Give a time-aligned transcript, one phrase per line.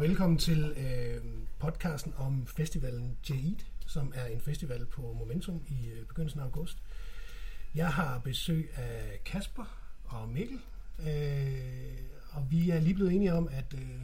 [0.00, 1.24] og velkommen til øh,
[1.58, 3.56] podcasten om festivalen Jade,
[3.86, 6.78] som er en festival på Momentum i øh, begyndelsen af august.
[7.74, 10.60] Jeg har besøg af Kasper og Mikkel,
[10.98, 11.98] øh,
[12.30, 14.00] og vi er lige blevet enige om, at, øh,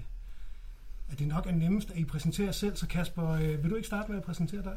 [1.12, 2.76] at det nok er nemmest, at I præsenterer selv.
[2.76, 4.76] Så Kasper, øh, vil du ikke starte med at præsentere dig?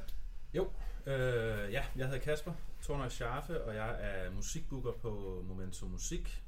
[0.54, 0.68] Jo,
[1.06, 2.52] øh, ja, jeg hedder Kasper
[2.82, 6.44] Tornøj Scharfe, og jeg er musikbooker på Momentum Musik,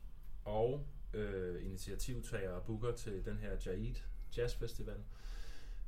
[0.45, 3.95] og øh, initiativtager og booker til den her Jaid
[4.37, 4.97] Jazz Festival.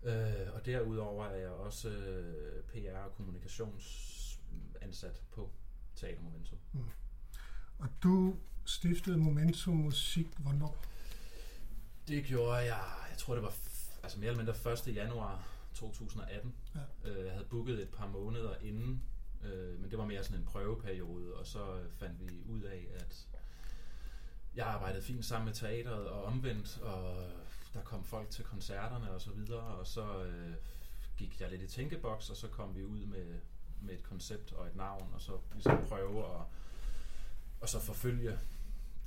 [0.04, 5.52] Øh, og derudover er jeg også øh, PR- og kommunikationsansat på
[5.96, 6.58] Teater Momentum.
[6.72, 6.90] Mm.
[7.80, 10.86] Og du stiftede Momentum Musik hvornår?
[12.08, 13.54] Det gjorde jeg, jeg tror det var
[14.04, 14.96] altså mere eller mindre 1.
[14.96, 16.56] januar 2018.
[16.76, 16.80] Ja.
[17.10, 19.04] Øh, jeg havde booket et par måneder inden,
[19.44, 23.28] øh, men det var mere sådan en prøveperiode, og så fandt vi ud af, at
[24.56, 27.28] jeg arbejdede fint sammen med teateret og omvendt, og
[27.74, 30.56] der kom folk til koncerterne og så videre, og så øh,
[31.18, 33.40] gik jeg lidt i tænkeboks, og så kom vi ud med,
[33.82, 36.46] med et koncept og et navn, og så ligesom prøve at
[37.64, 38.40] og så forfølge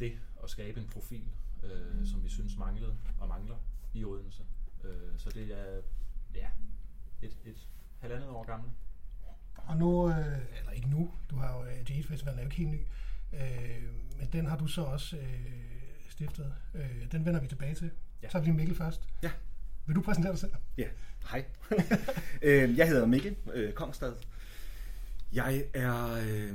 [0.00, 1.28] det og skabe en profil,
[1.62, 2.06] øh, mm.
[2.06, 3.56] som vi synes manglede og mangler
[3.94, 4.42] i Odense.
[4.84, 5.82] Øh, så det er
[6.34, 6.48] ja,
[7.22, 8.70] et, et halvandet år gammel.
[9.56, 12.56] Og nu, øh, eller ikke nu, du har jo, øh, Jade Festivalen er jo ikke
[12.56, 12.86] helt ny,
[13.32, 15.76] øh, men den har du så også øh,
[16.08, 16.54] stiftet.
[16.74, 17.90] Øh, den vender vi tilbage til.
[18.26, 18.30] Ja.
[18.30, 19.08] Så er vi Mikkel først.
[19.22, 19.30] Ja.
[19.86, 20.52] Vil du præsentere dig selv?
[20.78, 20.88] Ja,
[21.30, 21.44] hej.
[22.42, 24.14] øh, jeg hedder Mikkel øh, Kongstad.
[25.32, 26.48] Jeg er, øh,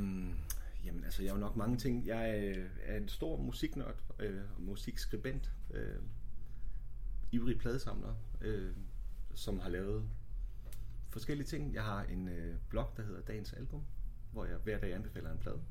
[0.85, 2.07] jamen altså jeg er jo nok mange ting.
[2.07, 5.51] Jeg er, er en stor musiknørd øh, og musikskribent.
[5.73, 5.95] Øh,
[7.31, 8.73] ivrig pladesamler, øh,
[9.35, 10.09] som har lavet
[11.09, 11.73] forskellige ting.
[11.73, 13.83] Jeg har en øh, blog, der hedder Dagens Album,
[14.31, 15.61] hvor jeg hver dag anbefaler en plade.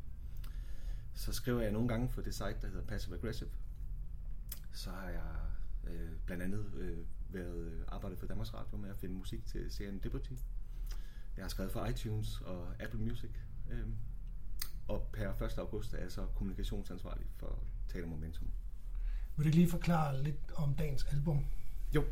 [1.15, 3.51] Så skriver jeg nogle gange for det site, der hedder Passive Aggressive.
[4.73, 5.50] Så har jeg
[5.87, 6.99] øh, blandt andet øh,
[7.29, 10.33] været øh, arbejdet for Danmarks Radio med at finde musik til serien Liberty.
[11.37, 13.31] Jeg har skrevet for iTunes og Apple Music.
[13.71, 13.87] Øh,
[14.89, 15.59] og per 1.
[15.59, 18.49] august er jeg så kommunikationsansvarlig for Teater Momentum.
[19.37, 21.47] Vil du lige forklare lidt om dagens album?
[21.95, 22.05] Jo.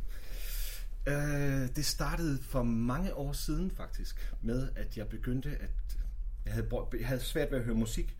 [1.07, 5.99] Øh, det startede for mange år siden faktisk, med at jeg begyndte at...
[6.45, 6.69] Jeg havde,
[6.99, 8.17] jeg havde svært ved at høre musik,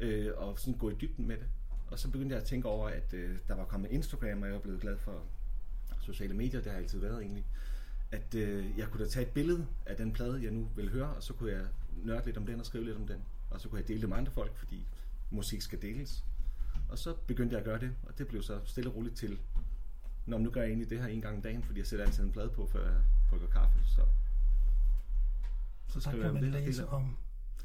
[0.00, 1.46] øh, og sådan gå i dybden med det.
[1.90, 4.54] Og så begyndte jeg at tænke over, at øh, der var kommet Instagram, og jeg
[4.54, 5.22] var blevet glad for
[6.00, 7.46] sociale medier, det har jeg altid været egentlig.
[8.10, 11.08] At øh, jeg kunne da tage et billede af den plade, jeg nu vil høre,
[11.08, 11.66] og så kunne jeg
[12.04, 13.24] nørde lidt om den og skrive lidt om den.
[13.50, 14.86] Og så kunne jeg dele det med andre folk, fordi
[15.30, 16.24] musik skal deles.
[16.88, 19.38] Og så begyndte jeg at gøre det, og det blev så stille og roligt til,
[20.26, 22.24] når nu gør jeg egentlig det her en gang om dagen, fordi jeg sætter altid
[22.24, 23.78] en plade på, før jeg brygger kaffe.
[23.86, 24.02] Så,
[25.88, 27.16] så, så der kan man det, læse om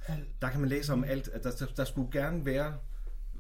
[0.08, 0.42] alt.
[0.42, 1.28] Der kan man læse om alt.
[1.28, 2.78] At der, der, der skulle gerne være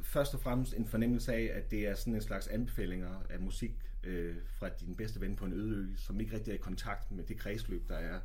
[0.03, 3.75] først og fremmest en fornemmelse af, at det er sådan en slags anbefalinger af musik
[4.03, 7.11] øh, fra din bedste ven på en øde ø, som ikke rigtig er i kontakt
[7.11, 8.19] med det kredsløb, der er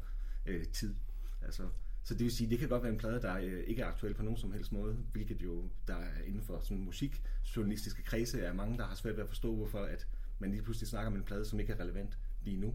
[0.46, 0.94] øh, tid.
[1.42, 1.68] Altså,
[2.04, 4.14] så det vil sige, det kan godt være en plade, der øh, ikke er aktuel
[4.14, 8.52] på nogen som helst måde, hvilket jo der er inden for sådan musikjournalistiske kredse er
[8.52, 10.06] mange, der har svært ved at forstå, hvorfor at
[10.38, 12.74] man lige pludselig snakker om en plade, som ikke er relevant lige nu.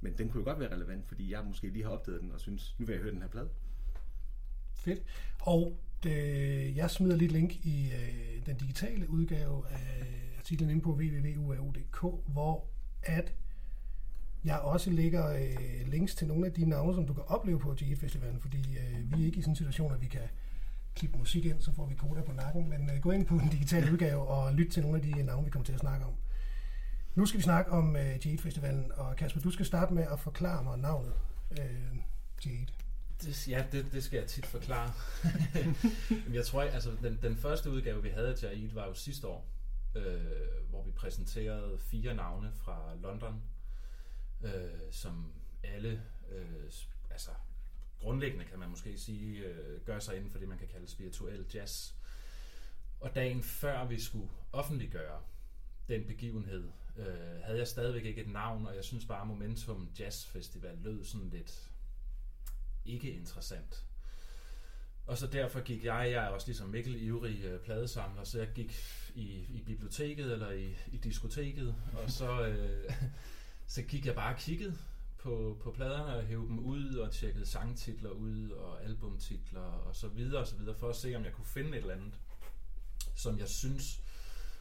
[0.00, 2.40] Men den kunne jo godt være relevant, fordi jeg måske lige har opdaget den og
[2.40, 3.48] synes, nu vil jeg høre den her plade.
[4.74, 5.02] Fedt.
[5.40, 10.04] Og det, jeg smider lidt link i øh, den digitale udgave af
[10.38, 12.66] artiklen inde på www.uau.dk, hvor
[13.02, 13.34] at
[14.44, 17.74] jeg også lægger øh, links til nogle af de navne, som du kan opleve på
[17.78, 20.28] GE Festivalen, fordi øh, vi er ikke i sådan en situation, at vi kan
[20.94, 23.48] klippe musik ind, så får vi koder på nakken, men øh, gå ind på den
[23.48, 26.12] digitale udgave og lyt til nogle af de navne, vi kommer til at snakke om.
[27.14, 30.20] Nu skal vi snakke om øh, Jade Festivalen, og Kasper, du skal starte med at
[30.20, 31.12] forklare mig navnet
[31.50, 31.96] øh,
[32.46, 32.66] Jade.
[33.24, 34.92] Det, ja, det, det skal jeg tit forklare.
[36.38, 39.48] jeg tror, altså den, den første udgave, vi havde til Jade, var jo sidste år,
[39.94, 43.42] øh, hvor vi præsenterede fire navne fra London,
[44.44, 44.50] øh,
[44.90, 46.70] som alle, øh,
[47.10, 47.30] altså
[48.00, 51.46] grundlæggende kan man måske sige, øh, gør sig inden for det, man kan kalde spirituel
[51.54, 51.92] jazz.
[53.00, 55.20] Og dagen før vi skulle offentliggøre
[55.88, 57.06] den begivenhed, øh,
[57.42, 61.28] havde jeg stadigvæk ikke et navn, og jeg synes bare, Momentum Jazz Festival lød sådan
[61.28, 61.70] lidt
[62.84, 63.84] ikke interessant.
[65.06, 68.48] Og så derfor gik jeg, jeg er også ligesom Mikkel, ivrig øh, pladesamler, så jeg
[68.54, 68.76] gik
[69.14, 72.92] i, i biblioteket eller i, i diskoteket, og så, øh,
[73.74, 74.78] så gik jeg bare og kiggede
[75.18, 80.08] på, på pladerne og hævde dem ud og tjekkede sangtitler ud og albumtitler og så
[80.08, 82.18] videre og så videre, for at se, om jeg kunne finde et eller andet,
[83.14, 84.02] som jeg synes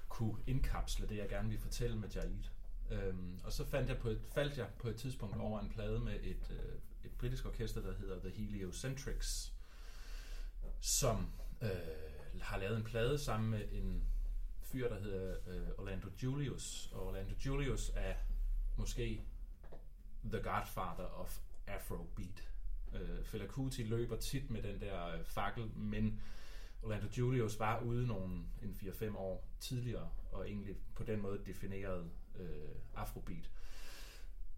[0.09, 2.43] kunne indkapsle det, jeg gerne ville fortælle med Jaid.
[2.91, 5.99] Øhm, og så fandt jeg på et, faldt jeg på et tidspunkt over en plade
[5.99, 6.92] med et, øh, et
[7.23, 9.53] britisk orkester, der hedder The Heliocentrics,
[10.81, 11.31] som
[11.61, 11.69] øh,
[12.41, 14.03] har lavet en plade sammen med en
[14.61, 16.89] fyr, der hedder øh, Orlando Julius.
[16.93, 18.13] Og Orlando Julius er
[18.77, 19.21] måske
[20.23, 22.49] the godfather of Afrobeat.
[22.93, 26.21] Øh, Fela Kuti løber tit med den der øh, fakkel, men
[26.81, 32.09] Orlando Julius var ude nogle en 4-5 år tidligere, og egentlig på den måde definerede
[32.39, 33.49] øh, Afrobeat.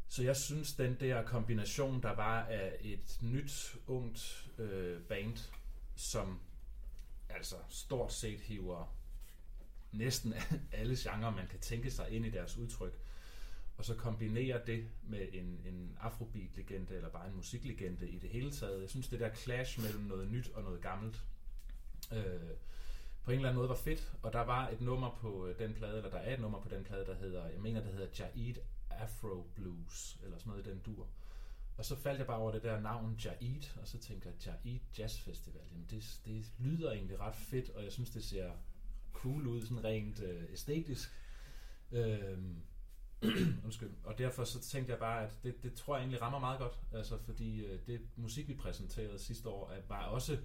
[0.07, 5.37] Så jeg synes, den der kombination, der var af et nyt, ungt øh, band,
[5.95, 6.39] som
[7.29, 8.95] altså stort set hiver
[9.91, 10.33] næsten
[10.79, 12.99] alle genrer, man kan tænke sig ind i deres udtryk,
[13.77, 18.51] og så kombinere det med en, en afrobeat-legende, eller bare en musiklegende i det hele
[18.51, 18.81] taget.
[18.81, 21.21] Jeg synes, det der clash mellem noget nyt og noget gammelt,
[22.13, 22.39] øh,
[23.23, 25.73] på en eller anden måde var fedt, og der var et nummer på øh, den
[25.73, 28.07] plade, eller der er et nummer på den plade, der hedder, jeg mener, det hedder
[28.19, 28.55] Jaid
[28.95, 31.07] Afro Blues, eller sådan noget i den dur.
[31.77, 34.79] Og så faldt jeg bare over det der navn Jaid, og så tænkte jeg, Jaid
[34.99, 38.51] Jazz Festival, jamen det, det lyder egentlig ret fedt, og jeg synes, det ser
[39.13, 41.11] cool ud, sådan rent øh, æstetisk.
[41.91, 42.61] Øhm,
[43.65, 43.91] Undskyld.
[44.03, 46.79] Og derfor så tænkte jeg bare, at det, det tror jeg egentlig rammer meget godt.
[46.93, 50.37] Altså, fordi øh, det musik, vi præsenterede sidste år, var også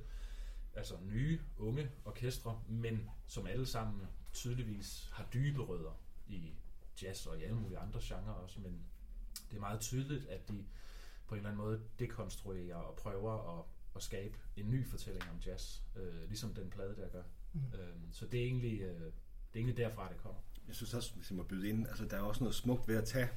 [0.75, 6.53] altså, nye, unge orkestre, men som alle sammen tydeligvis har dybe rødder i
[7.03, 8.61] jazz og i alle mulige andre genrer også.
[8.61, 8.83] Men
[9.51, 10.65] det er meget tydeligt, at de
[11.27, 13.65] på en eller anden måde dekonstruerer og prøver at,
[13.97, 17.23] at skabe en ny fortælling om jazz, øh, ligesom den plade der gør.
[17.53, 17.61] Mm.
[17.61, 21.15] Øh, så det er, egentlig, øh, det er egentlig derfra, det kommer jeg synes også,
[21.15, 23.29] hvis jeg må byde ind, altså der er også noget smukt ved at tage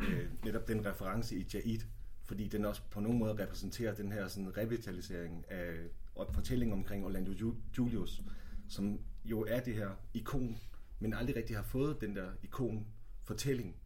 [0.00, 1.80] øh, netop den reference i Jaid,
[2.24, 5.74] fordi den også på nogen måde repræsenterer den her sådan revitalisering af
[6.14, 7.32] og fortælling omkring Orlando
[7.78, 8.22] Julius,
[8.68, 10.58] som jo er det her ikon,
[10.98, 13.76] men aldrig rigtig har fået den der ikon-fortælling.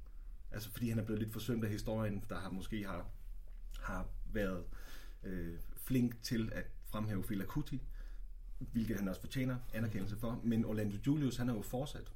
[0.50, 3.06] Altså fordi han er blevet lidt forsømt af historien, der har måske har,
[3.80, 4.64] har været
[5.22, 7.82] øh, flink til at fremhæve Fela Kuti,
[8.58, 10.40] hvilket han også fortjener anerkendelse for.
[10.44, 12.12] Men Orlando Julius, han er jo fortsat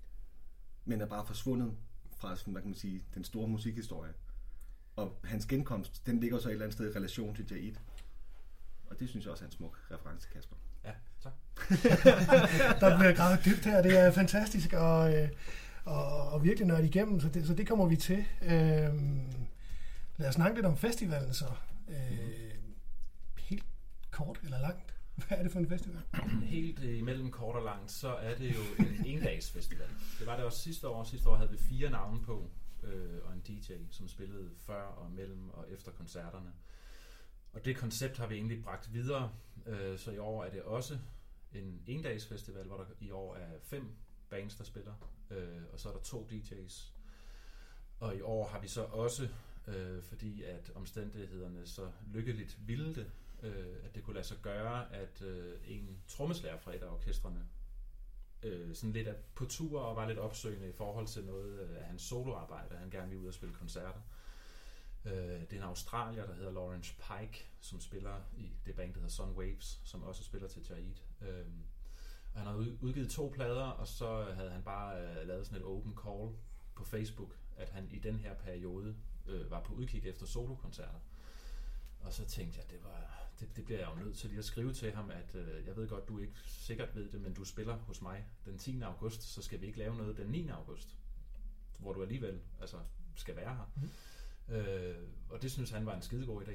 [0.84, 1.76] men er bare forsvundet
[2.16, 4.12] fra sådan, hvad kan man sige, den store musikhistorie.
[4.96, 7.74] Og hans genkomst, den ligger så et eller andet sted i relation til Jaid.
[8.86, 10.56] Og det synes jeg også er en smuk reference, Kasper.
[10.84, 10.92] Ja,
[11.22, 11.32] tak.
[12.80, 15.28] der bliver gravet dybt her, det er fantastisk, og, øh,
[15.84, 18.24] og, og virkelig nørdet igennem, så det, så det kommer vi til.
[18.42, 19.20] Øhm,
[20.16, 21.46] lad os snakke lidt om festivalen så.
[21.88, 22.54] Øh,
[23.38, 23.64] helt
[24.10, 24.94] kort eller langt?
[25.14, 26.02] Hvad er det for en festival?
[26.42, 29.88] Helt imellem kort og langt, så er det jo en endagsfestival.
[30.18, 31.04] Det var det også sidste år.
[31.04, 32.50] Sidste år havde vi fire navne på,
[32.82, 36.52] øh, og en DJ, som spillede før og mellem og efter koncerterne.
[37.54, 39.32] Og det koncept har vi egentlig bragt videre,
[39.66, 40.98] øh, så i år er det også
[41.52, 43.96] en endagsfestival, hvor der i år er fem
[44.30, 44.94] bands, der spiller,
[45.30, 46.92] øh, og så er der to DJ's.
[48.00, 49.28] Og i år har vi så også,
[49.66, 53.10] øh, fordi at omstændighederne så lykkeligt ville det,
[53.42, 57.46] øh, at det kunne lade sig gøre, at øh, en trommeslager fra et af orkestrene
[58.42, 61.84] øh, sådan lidt på tur og var lidt opsøgende i forhold til noget øh, af
[61.84, 64.00] hans soloarbejde, han gerne ville ud og spille koncerter.
[65.04, 69.00] Øh, det er en australier, der hedder Lawrence Pike, som spiller i det band, der
[69.00, 70.94] hedder Sun Waves, som også spiller til Jaid.
[71.20, 71.46] Øh,
[72.32, 75.66] og han havde udgivet to plader, og så havde han bare øh, lavet sådan et
[75.66, 76.36] open call
[76.74, 78.96] på Facebook, at han i den her periode
[79.26, 81.00] øh, var på udkig efter solokoncerter.
[82.00, 84.44] Og så tænkte jeg, det var det, det bliver jeg jo nødt til lige at
[84.44, 87.44] skrive til ham, at øh, jeg ved godt, du ikke sikkert ved det, men du
[87.44, 88.80] spiller hos mig den 10.
[88.80, 90.48] august, så skal vi ikke lave noget den 9.
[90.48, 90.96] august,
[91.78, 92.76] hvor du alligevel altså,
[93.14, 93.70] skal være her.
[93.76, 93.90] Mm.
[94.48, 94.94] Øh,
[95.30, 96.54] og det synes han var en skidegod idé.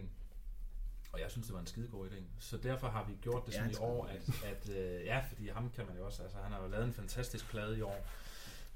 [1.11, 2.21] Og jeg synes, det var en skidegod idé.
[2.39, 5.47] Så derfor har vi gjort det sådan ja, i år, at, at øh, ja, fordi
[5.47, 8.07] ham kan man jo også, altså han har jo lavet en fantastisk plade i år,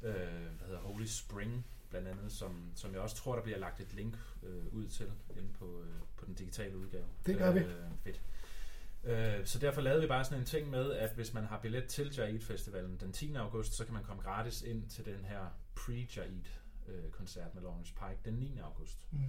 [0.02, 0.14] øh,
[0.60, 3.94] der hedder Holy Spring, blandt andet, som, som jeg også tror, der bliver lagt et
[3.94, 7.06] link øh, ud til inde på, øh, på den digitale udgave.
[7.26, 7.60] Det gør vi.
[7.60, 8.22] Øh, fedt.
[9.04, 11.86] Øh, så derfor lavede vi bare sådan en ting med, at hvis man har billet
[11.86, 13.36] til Jaid Festivalen den 10.
[13.36, 15.48] august, så kan man komme gratis ind til den her
[15.80, 16.48] pre-Jaid
[16.88, 18.58] øh, koncert med Lawrence Pike den 9.
[18.58, 19.08] august.
[19.12, 19.20] Mm.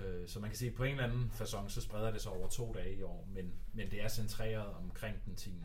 [0.00, 2.32] Øh, så man kan sige, at på en eller anden façon, så spreder det sig
[2.32, 5.64] over to dage i år, men, men det er centreret omkring den 10.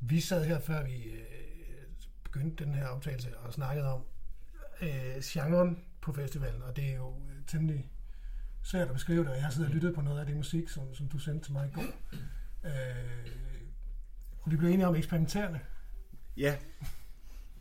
[0.00, 1.24] Vi sad her, før vi øh,
[2.24, 4.04] begyndte den her optagelse, og snakkede om,
[4.82, 7.90] øh, genren på festivalen, og det er jo øh, temmelig
[8.62, 10.68] svært at beskrive det, og jeg har siddet og lyttet på noget af det musik,
[10.68, 11.82] som, som du sendte til mig i går.
[12.64, 13.30] Øh,
[14.42, 15.60] og vi blev enige om eksperimenterende.
[16.36, 16.56] Ja.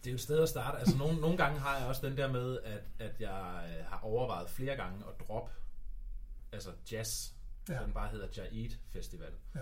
[0.03, 0.77] Det er jo et sted at starte.
[0.77, 3.99] Altså, nogle, nogle gange har jeg også den der med, at, at jeg øh, har
[4.03, 5.51] overvejet flere gange at droppe
[6.51, 7.33] altså jazz,
[7.69, 7.77] ja.
[7.77, 9.33] så den bare hedder Jaid Festival.
[9.55, 9.59] Ja.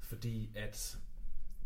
[0.00, 0.98] Fordi at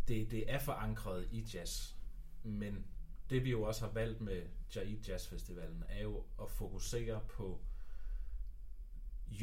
[0.09, 1.95] det, det er forankret i jazz,
[2.43, 2.87] men
[3.31, 4.43] det vi jo også har valgt med
[4.77, 7.61] Jaid Jazz Festivalen, er jo at fokusere på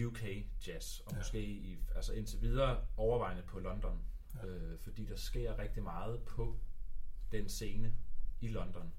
[0.05, 0.23] UK
[0.67, 1.17] jazz, og ja.
[1.17, 4.03] måske i, altså indtil videre overvejende på London,
[4.35, 4.47] ja.
[4.47, 6.59] øh, fordi der sker rigtig meget på
[7.31, 7.93] den scene
[8.43, 8.93] i London.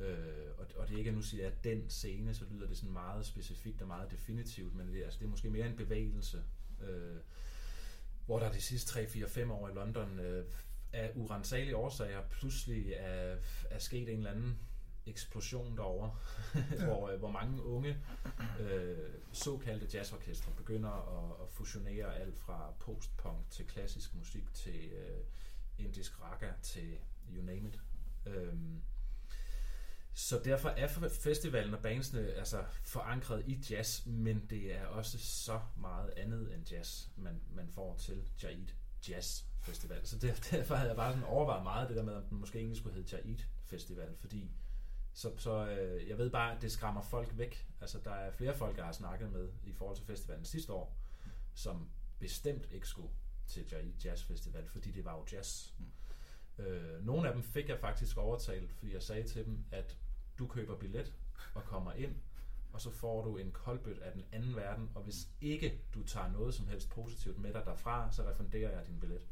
[0.00, 2.66] Øh, og, og det er ikke, at nu siger jeg, at den scene, så lyder
[2.66, 5.76] det sådan meget specifikt og meget definitivt, men det, altså, det er måske mere en
[5.76, 6.42] bevægelse,
[6.88, 7.16] øh,
[8.26, 10.44] hvor der de sidste 3-4-5 år i London øh,
[10.92, 13.36] af urensagelige årsager pludselig er,
[13.70, 14.58] er sket en eller anden
[15.06, 16.16] eksplosion derovre,
[16.54, 16.84] ja.
[16.86, 17.96] hvor, øh, hvor mange unge
[18.60, 18.96] øh,
[19.32, 25.20] såkaldte jazzorkestre begynder at, at fusionere alt fra postpunk til klassisk musik til øh,
[25.78, 26.98] indisk raga til
[27.34, 27.80] you name it.
[28.34, 28.82] Øhm,
[30.14, 35.60] så derfor er festivalen og bandsene altså forankret i jazz, men det er også så
[35.76, 38.66] meget andet end jazz, man, man får til Jaid
[39.08, 40.06] Jazz Festival.
[40.06, 40.18] Så
[40.50, 42.94] derfor havde jeg bare sådan overvejet meget det der med, om den måske egentlig skulle
[42.94, 44.50] hedde Jaid Festival, fordi
[45.12, 47.66] så, så øh, jeg ved bare, at det skræmmer folk væk.
[47.80, 50.96] Altså, der er flere folk, jeg har snakket med i forhold til festivalen sidste år,
[51.54, 53.10] som bestemt ikke skulle
[53.46, 55.72] til Jaid Jazz Festival, fordi det var jo jazz.
[55.78, 55.84] Mm.
[56.58, 59.96] Øh, nogle af dem fik jeg faktisk overtalt, fordi jeg sagde til dem, at
[60.38, 61.14] du køber billet
[61.54, 62.14] og kommer ind,
[62.72, 66.32] og så får du en koldbøt af den anden verden, og hvis ikke du tager
[66.32, 69.26] noget som helst positivt med dig derfra, så refunderer jeg din billet.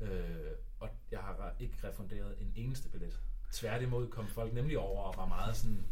[0.00, 3.20] Øh, og jeg har ikke refunderet en eneste billet.
[3.52, 5.86] Tværtimod kom folk nemlig over og var meget sådan,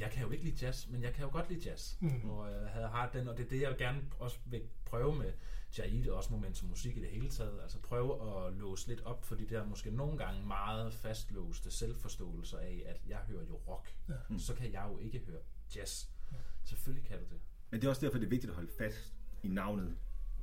[0.00, 1.96] jeg kan jo ikke lide jazz, men jeg kan jo godt lide jazz.
[2.00, 2.30] Mm.
[2.30, 5.32] Og jeg havde har den, og det er det, jeg gerne også vil prøve med
[5.78, 7.60] Jaid, og også Momentum Musik i det hele taget.
[7.62, 12.58] Altså prøve at låse lidt op for de der måske nogle gange meget fastlåste selvforståelser
[12.58, 14.14] af, at jeg hører jo rock, ja.
[14.28, 14.38] mm.
[14.38, 15.40] så kan jeg jo ikke høre
[15.76, 16.06] jazz.
[16.32, 16.36] Ja.
[16.64, 17.40] Selvfølgelig kan du det.
[17.70, 19.96] Men det er også derfor, det er vigtigt at holde fast i navnet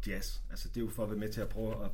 [0.07, 0.41] jazz.
[0.49, 1.91] Altså det er jo for at være med til at prøve at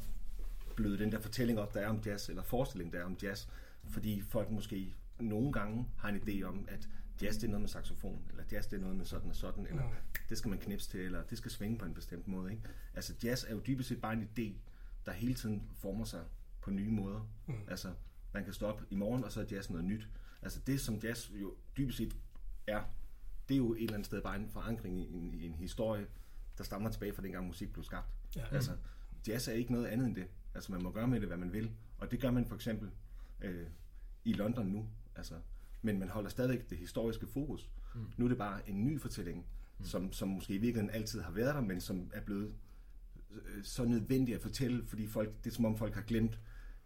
[0.75, 3.47] bløde den der fortælling op, der er om jazz, eller forestilling, der er om jazz.
[3.89, 6.89] Fordi folk måske nogle gange har en idé om, at
[7.21, 9.67] jazz det er noget med saxofon, eller jazz det er noget med sådan og sådan,
[9.67, 9.89] eller mm.
[10.29, 12.51] det skal man knipse til, eller det skal svinge på en bestemt måde.
[12.51, 12.63] Ikke?
[12.93, 14.53] Altså jazz er jo dybest set bare en idé,
[15.05, 16.23] der hele tiden former sig
[16.61, 17.29] på nye måder.
[17.47, 17.53] Mm.
[17.67, 17.93] Altså
[18.33, 20.09] man kan stå op i morgen, og så er jazz noget nyt.
[20.41, 22.15] Altså det, som jazz jo dybest set
[22.67, 22.83] er,
[23.49, 26.07] det er jo et eller andet sted bare en forankring i en, i en historie,
[26.57, 28.07] der stammer tilbage fra dengang musik blev skabt.
[28.35, 28.45] Ja.
[28.51, 28.71] Altså
[29.27, 30.27] jazz er ikke noget andet end det.
[30.53, 31.71] Altså man må gøre med det, hvad man vil.
[31.97, 32.91] Og det gør man for eksempel
[33.41, 33.67] øh,
[34.23, 34.89] i London nu.
[35.15, 35.35] Altså,
[35.81, 37.69] men man holder stadig det historiske fokus.
[37.95, 38.01] Mm.
[38.17, 39.45] Nu er det bare en ny fortælling,
[39.79, 39.85] mm.
[39.85, 42.53] som, som måske i virkeligheden altid har været der, men som er blevet
[43.31, 46.39] øh, så nødvendig at fortælle, fordi folk, det er som om folk har glemt,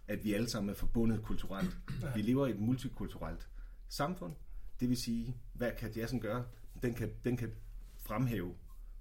[0.08, 1.78] at vi alle sammen er forbundet kulturelt.
[2.16, 3.50] Vi lever i et multikulturelt
[3.88, 4.34] samfund.
[4.80, 6.46] Det vil sige, hvad kan jazzen gøre?
[6.82, 7.52] Den kan, den kan
[8.00, 8.54] fremhæve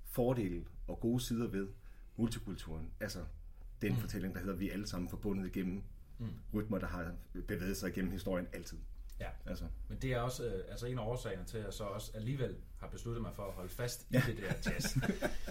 [0.05, 1.69] fordele og gode sider ved
[2.17, 2.91] multikulturen.
[3.01, 3.25] Altså
[3.83, 3.99] den mm.
[3.99, 5.83] fortælling, der hedder, vi er alle sammen forbundet igennem
[6.19, 6.27] mm.
[6.55, 7.13] rytmer, der har
[7.49, 8.79] bevæget sig igennem historien altid.
[9.21, 9.65] Ja, altså.
[9.89, 12.57] men det er også øh, altså en af årsagerne til, at jeg så også alligevel
[12.79, 14.23] har besluttet mig for at holde fast i ja.
[14.27, 14.97] det der jazz.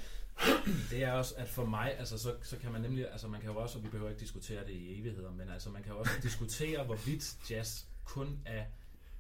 [0.91, 3.49] det er også, at for mig, altså så, så kan man nemlig, altså man kan
[3.49, 5.99] jo også, og vi behøver ikke diskutere det i evigheder, men altså man kan jo
[5.99, 8.65] også diskutere, hvorvidt jazz kun er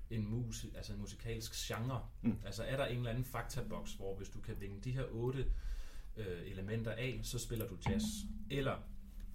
[0.09, 2.05] en, mus, altså en musikalsk genre.
[2.21, 2.37] Mm.
[2.45, 5.45] Altså er der en eller anden faktaboks, hvor hvis du kan vinge de her otte
[6.17, 8.03] øh, elementer af, så spiller du jazz.
[8.49, 8.77] Eller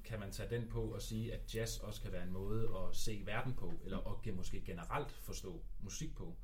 [0.04, 2.96] kan man tage den på og sige, at jazz også kan være en måde at
[2.96, 6.36] se verden på, eller at måske generelt forstå musik på.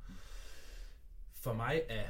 [1.33, 2.09] For mig er,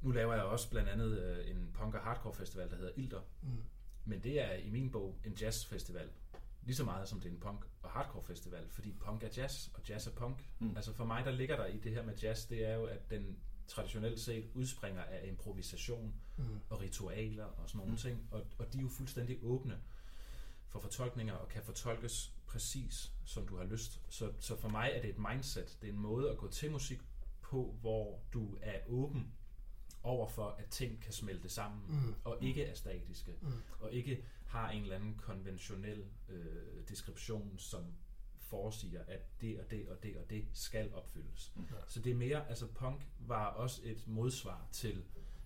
[0.00, 3.20] nu laver jeg også blandt andet øh, en punk og hardcore festival, der hedder Ilder,
[3.42, 3.62] mm.
[4.04, 6.08] men det er i min bog en jazzfestival,
[6.62, 9.68] lige så meget som det er en punk og hardcore festival, fordi punk er jazz,
[9.74, 10.48] og jazz er punk.
[10.58, 10.76] Mm.
[10.76, 13.10] Altså for mig, der ligger der i det her med jazz, det er jo, at
[13.10, 16.44] den traditionelt set udspringer af improvisation mm.
[16.70, 17.98] og ritualer og sådan nogle mm.
[17.98, 19.80] ting, og, og de er jo fuldstændig åbne
[20.70, 24.00] for fortolkninger og kan fortolkes præcis, som du har lyst.
[24.08, 26.70] Så, så for mig er det et mindset, det er en måde at gå til
[26.70, 27.00] musik
[27.40, 29.32] på, hvor du er åben
[30.02, 32.14] over for, at ting kan smelte sammen, mm.
[32.24, 33.52] og ikke er statiske, mm.
[33.80, 37.84] og ikke har en eller anden konventionel øh, deskription, som
[38.38, 41.52] foresiger, at det og det og det og det skal opfyldes.
[41.56, 41.64] Mm.
[41.86, 45.04] Så det er mere, altså punk var også et modsvar til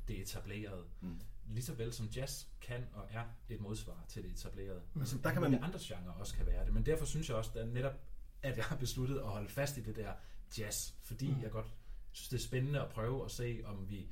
[0.08, 0.84] det etablerede.
[1.00, 4.82] Mm lige så vel som jazz kan og er et modsvar til det etablerede.
[4.94, 5.00] Mm.
[5.00, 5.54] Altså, der kan man...
[5.54, 7.94] andre genrer også kan være det, men derfor synes jeg også, at netop,
[8.42, 10.12] at jeg har besluttet at holde fast i det der
[10.58, 11.42] jazz, fordi mm.
[11.42, 11.66] jeg godt
[12.12, 14.08] synes, det er spændende at prøve at se, om vi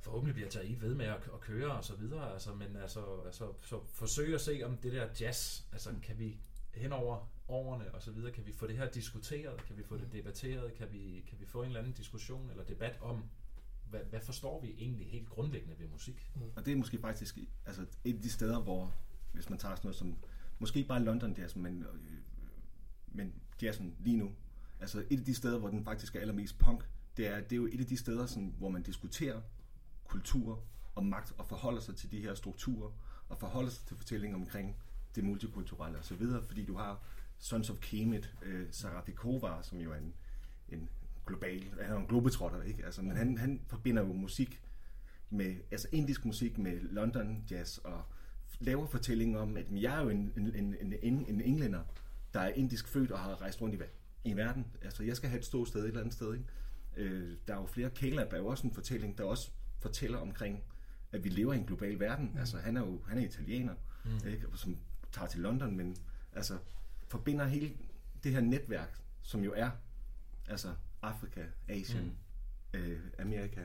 [0.00, 3.20] forhåbentlig bliver taget i ved med at, at køre og så videre, altså, men altså,
[3.24, 6.00] altså så forsøge at se, om det der jazz, altså mm.
[6.00, 6.40] kan vi
[6.74, 9.94] hen over årene og så videre, kan vi få det her diskuteret, kan vi få
[9.96, 10.10] det mm.
[10.10, 13.24] debatteret, kan vi, kan vi få en eller anden diskussion eller debat om,
[13.92, 16.30] hvad, hvad forstår vi egentlig helt grundlæggende ved musik?
[16.34, 16.42] Mm.
[16.56, 18.94] Og det er måske faktisk altså et af de steder, hvor,
[19.32, 20.16] hvis man tager sådan noget som,
[20.58, 22.18] måske ikke bare London Jazz, men, øh,
[23.06, 24.32] men jazzen lige nu,
[24.80, 26.84] altså et af de steder, hvor den faktisk er allermest punk,
[27.16, 29.40] det er, det er jo et af de steder, sådan, hvor man diskuterer
[30.04, 30.62] kultur
[30.94, 32.90] og magt og forholder sig til de her strukturer
[33.28, 34.76] og forholder sig til fortællinger omkring
[35.14, 37.02] det multikulturelle osv., fordi du har
[37.38, 40.14] Sons of Kemet, øh, Sarah som jo er en
[40.72, 40.88] en
[41.32, 42.84] global, han er en globetrotter, ikke?
[42.84, 44.62] Altså, men han, han forbinder jo musik
[45.30, 48.02] med, altså indisk musik med London jazz, og
[48.60, 51.80] laver fortællinger om, at jeg er jo en, en, en, en, en englænder,
[52.34, 53.78] der er indisk født og har rejst rundt i,
[54.24, 54.66] i verden.
[54.82, 56.46] Altså, jeg skal have et stort sted et eller andet sted, ikke?
[56.96, 60.62] Øh, der er jo flere, Caleb er jo også en fortælling, der også fortæller omkring,
[61.12, 62.30] at vi lever i en global verden.
[62.32, 62.38] Mm.
[62.38, 63.74] Altså, han er jo han er italiener,
[64.04, 64.28] mm.
[64.28, 64.46] ikke?
[64.54, 64.76] som
[65.12, 65.96] tager til London, men
[66.32, 66.58] altså,
[67.08, 67.72] forbinder hele
[68.24, 69.70] det her netværk, som jo er
[70.48, 70.68] altså
[71.02, 72.16] Afrika, Asien,
[72.74, 72.78] mm.
[72.78, 73.60] øh, Amerika,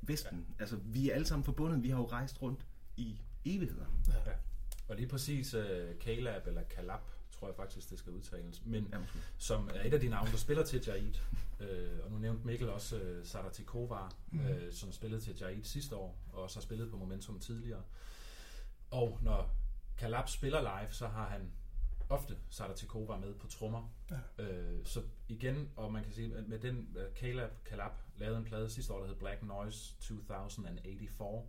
[0.00, 0.46] Vesten.
[0.48, 0.62] Ja.
[0.62, 1.82] Altså, vi er alle sammen forbundet.
[1.82, 3.86] Vi har jo rejst rundt i evigheder.
[4.08, 4.30] Ja.
[4.30, 4.36] ja.
[4.88, 5.62] Og lige præcis uh,
[6.00, 7.00] Calab eller Calab,
[7.32, 8.98] tror jeg faktisk, det skal udtales, men ja,
[9.38, 11.14] som er et af de navne, der spiller til Jaid.
[11.60, 14.40] Uh, og nu nævnte Mikkel også uh, Sadati Kovar, mm.
[14.40, 17.82] uh, som spillede til Jaid sidste år, og også har spillet på Momentum tidligere.
[18.90, 19.56] Og når
[19.98, 21.52] Calab spiller live, så har han
[22.08, 23.94] ofte Sadatikova med på trommer.
[24.10, 24.44] Ja.
[24.44, 28.44] Øh, så igen, og man kan sige, at med den uh, Caleb Calab lavede en
[28.44, 31.44] plade sidste år, der hed Black Noise 2084,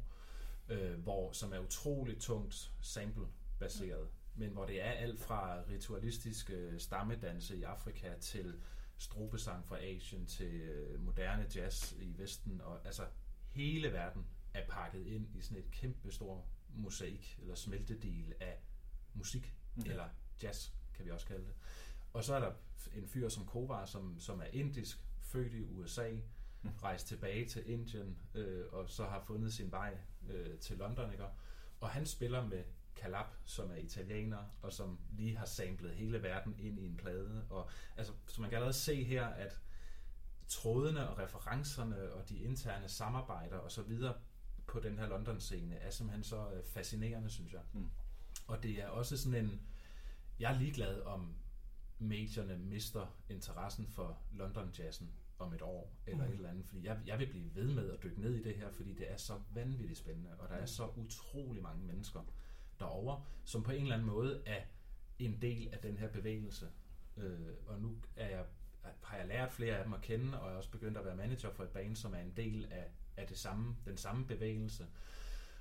[0.70, 4.40] øh, hvor, som er utroligt tungt sample-baseret, ja.
[4.40, 8.56] men hvor det er alt fra ritualistiske stammedanse i Afrika til
[8.98, 13.04] strobesang fra Asien til øh, moderne jazz i Vesten, og altså
[13.50, 18.60] hele verden er pakket ind i sådan et kæmpe stor mosaik eller smeltedil af
[19.14, 19.90] musik okay.
[19.90, 20.10] eller
[20.44, 21.53] jazz, kan vi også kalde det.
[22.13, 22.51] Og så er der
[22.94, 26.12] en fyr som Kovar, som, som er indisk, født i USA,
[26.62, 26.70] mm.
[26.84, 29.98] rejst tilbage til Indien, øh, og så har fundet sin vej
[30.29, 31.25] øh, til London, ikke?
[31.79, 32.63] Og han spiller med
[32.96, 37.46] Calab, som er italiener, og som lige har samlet hele verden ind i en plade.
[37.50, 39.60] Og altså, så man kan allerede se her, at
[40.48, 44.13] trådene og referencerne og de interne samarbejder og så videre
[44.67, 47.62] på den her London-scene er simpelthen så øh, fascinerende, synes jeg.
[47.74, 47.89] Mm.
[48.47, 49.62] Og det er også sådan en,
[50.39, 51.36] jeg er ligeglad om
[52.00, 56.32] medierne mister interessen for London Jazzen om et år eller mm.
[56.32, 58.56] et eller andet, fordi jeg, jeg vil blive ved med at dykke ned i det
[58.56, 62.21] her, fordi det er så vanvittigt spændende, og der er så utrolig mange mennesker
[62.80, 64.62] derovre, som på en eller anden måde er
[65.19, 66.69] en del af den her bevægelse.
[67.17, 68.45] Øh, og nu er jeg,
[69.04, 71.15] har jeg lært flere af dem at kende, og jeg er også begyndt at være
[71.15, 74.88] manager for et band, som er en del af, af det samme, den samme bevægelse.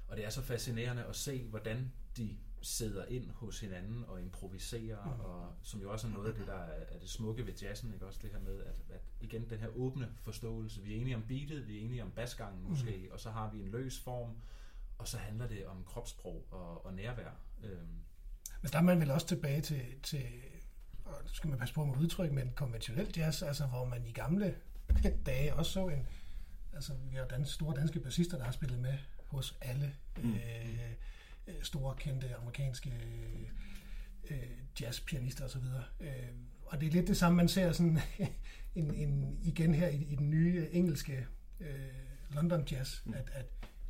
[0.09, 5.05] Og det er så fascinerende at se, hvordan de sidder ind hos hinanden og improviserer,
[5.05, 5.21] mm.
[5.21, 8.07] og som jo også er noget af det, der er, det smukke ved jazzen, ikke?
[8.07, 11.23] også det her med, at, at igen den her åbne forståelse, vi er enige om
[11.23, 12.71] beatet, vi er enige om basgangen mm.
[12.71, 13.13] måske, mm.
[13.13, 14.31] og så har vi en løs form,
[14.99, 17.31] og så handler det om kropssprog og, og nærvær.
[17.65, 17.87] Øhm.
[18.63, 20.23] Men der er man vel også tilbage til, til
[21.05, 24.57] og skal man passe på med udtryk, men konventionel jazz, altså hvor man i gamle
[25.27, 26.07] dage også så en,
[26.73, 30.35] altså vi har dans, store danske bassister, der har spillet med hos alle mm.
[30.35, 30.95] øh, Øh,
[31.63, 32.93] store kendte amerikanske
[34.31, 34.37] øh,
[34.81, 35.65] jazzpianister osv.
[36.01, 36.09] Øh,
[36.67, 37.99] og det er lidt det samme, man ser sådan
[38.75, 41.27] en, en, igen her i, i den nye engelske
[41.61, 41.69] øh,
[42.35, 43.15] London Jazz, mm.
[43.15, 43.47] at, at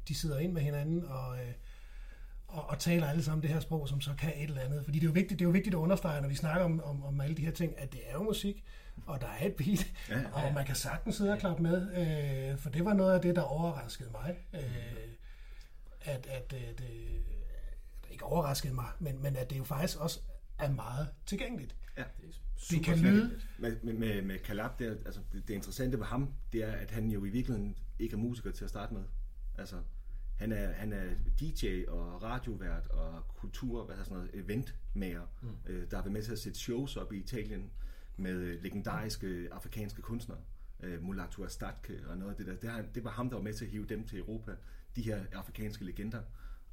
[0.09, 1.53] de sidder ind med hinanden og, øh,
[2.47, 4.85] og, og taler alle sammen det her sprog, som så kan et eller andet.
[4.85, 6.83] Fordi det er jo vigtigt, det er jo vigtigt at understrege, når vi snakker om,
[6.85, 8.65] om, om alle de her ting, at det er jo musik,
[9.07, 10.31] og der er et beat, ja, ja.
[10.33, 11.77] og man kan sagtens sidde og klappe med,
[12.53, 14.37] øh, for det var noget af det, der overraskede mig.
[14.55, 14.61] Øh,
[16.01, 17.23] at, at øh, det,
[18.17, 20.21] ikke overrasket mig, men, men at det jo faktisk også
[20.59, 21.77] er meget tilgængeligt.
[21.97, 23.41] Ja, det, er det kan lyde...
[23.59, 26.91] Med, med, med, med Calab, det, er, altså, det, interessante ved ham, det er, at
[26.91, 29.03] han jo i virkeligheden ikke er musiker til at starte med.
[29.59, 29.77] Altså,
[30.37, 31.05] han er, han er
[31.41, 35.49] DJ og radiovært og kultur, hvad sådan noget, eventmager, mm.
[35.67, 37.71] øh, der har været med til at sætte shows op i Italien
[38.17, 40.39] med legendariske afrikanske kunstnere.
[40.83, 42.77] Øh, Mulatu Astatke og noget af det der.
[42.77, 44.53] Det, det var ham, der var med til at hive dem til Europa,
[44.97, 46.23] de her afrikanske legender.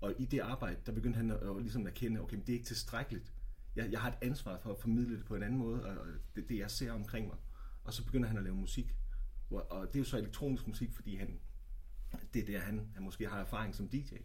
[0.03, 2.53] Og i det arbejde, der begyndte han at, at ligesom erkende, okay, men det er
[2.53, 3.33] ikke tilstrækkeligt.
[3.75, 6.49] Jeg, jeg har et ansvar for at formidle det på en anden måde, og det,
[6.49, 7.37] det jeg ser omkring mig.
[7.83, 8.95] Og så begynder han at lave musik.
[9.51, 11.39] Og, og det er jo så elektronisk musik, fordi han,
[12.33, 14.15] det er der, han, han måske har erfaring som DJ.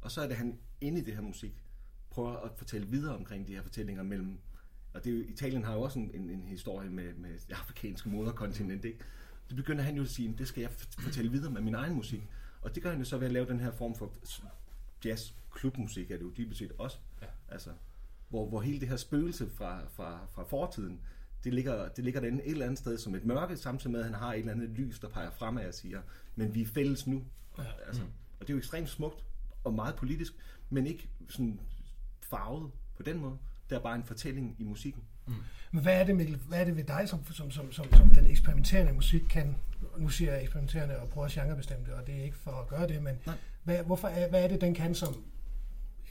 [0.00, 1.64] Og så er det, han inde i det her musik
[2.10, 4.40] prøver at fortælle videre omkring de her fortællinger mellem
[4.92, 7.54] og det er jo, Italien har jo også en, en, en historie med, med det
[7.54, 8.98] afrikanske moderkontinent, ikke?
[9.48, 12.28] Så begynder han jo at sige, det skal jeg fortælle videre med min egen musik.
[12.62, 14.12] Og det gør han jo så ved at lave den her form for
[15.04, 16.98] jazz, klubmusik er det jo dybest set også.
[17.22, 17.26] Ja.
[17.48, 17.70] Altså,
[18.28, 21.00] hvor, hvor hele det her spøgelse fra, fra, fra fortiden,
[21.44, 24.06] det ligger, det ligger derinde et eller andet sted som et mørke, samtidig med, at
[24.06, 26.02] han har et eller andet lys, der peger fremad og siger,
[26.36, 27.24] men vi er fælles nu.
[27.58, 27.62] Ja.
[27.86, 28.08] Altså, mm.
[28.40, 29.24] Og det er jo ekstremt smukt
[29.64, 30.32] og meget politisk,
[30.70, 31.60] men ikke sådan
[32.20, 33.38] farvet på den måde.
[33.70, 35.02] Det er bare en fortælling i musikken.
[35.26, 35.34] Mm.
[35.70, 38.10] Men hvad er det, Mikkel, hvad er det ved dig, som, som, som, som, som
[38.10, 39.56] den eksperimenterende musik kan?
[39.98, 43.02] Nu siger jeg eksperimenterende og prøver det, og det er ikke for at gøre det,
[43.02, 43.18] men
[43.64, 45.24] hvad, hvorfor er, hvad er det, den kan, som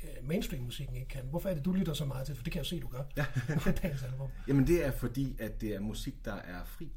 [0.04, 1.26] øh, mainstream-musikken ikke kan.
[1.26, 2.36] Hvorfor er det, du lytter så meget til?
[2.36, 3.04] For det kan jeg se, du gør.
[3.18, 3.26] Ja.
[3.82, 4.30] Dagens album.
[4.48, 6.92] Jamen det er fordi, at det er musik, der er fri.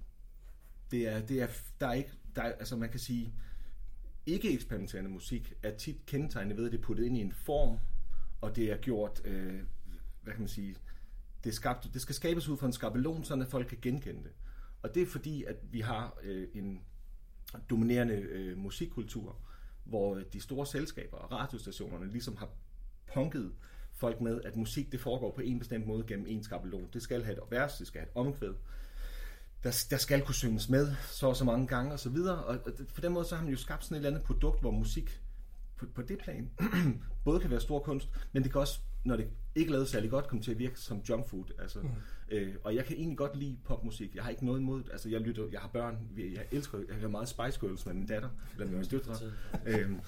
[0.91, 1.49] Det er, det er,
[1.81, 3.35] der er ikke, der er, altså man kan sige,
[4.27, 7.79] ikke eksperimenterende musik er tit kendetegnet ved, at det er puttet ind i en form,
[8.41, 9.61] og det er gjort, øh,
[10.23, 10.77] hvad kan man sige,
[11.45, 14.23] det, er skabt, det skal skabes ud fra en skabelon, så at folk kan genkende
[14.23, 14.33] det.
[14.83, 16.83] Og det er fordi, at vi har øh, en
[17.71, 19.37] dominerende øh, musikkultur,
[19.85, 22.49] hvor øh, de store selskaber og radiostationerne ligesom har
[23.15, 23.53] punket
[23.93, 26.89] folk med, at musik det foregår på en bestemt måde gennem en skabelon.
[26.93, 28.55] Det skal have et vers, det skal have et omkvæd,
[29.65, 32.17] der, der skal kunne synges med så og så mange gange osv.
[32.17, 32.61] Og, og
[32.95, 35.23] på den måde så har man jo skabt sådan et eller andet produkt, hvor musik
[35.77, 36.51] på, på det plan
[37.25, 40.11] både kan være stor kunst, men det kan også, når det ikke er lavet særlig
[40.11, 41.45] godt, komme til at virke som junk food.
[41.59, 41.89] Altså, mm
[42.29, 44.15] øh, og jeg kan egentlig godt lide popmusik.
[44.15, 45.99] Jeg har ikke noget imod Altså, jeg lytter, jeg har børn.
[46.17, 49.15] Jeg elsker, jeg hører meget Spice Girls med min datter, eller med min døtre.
[49.67, 50.01] øhm,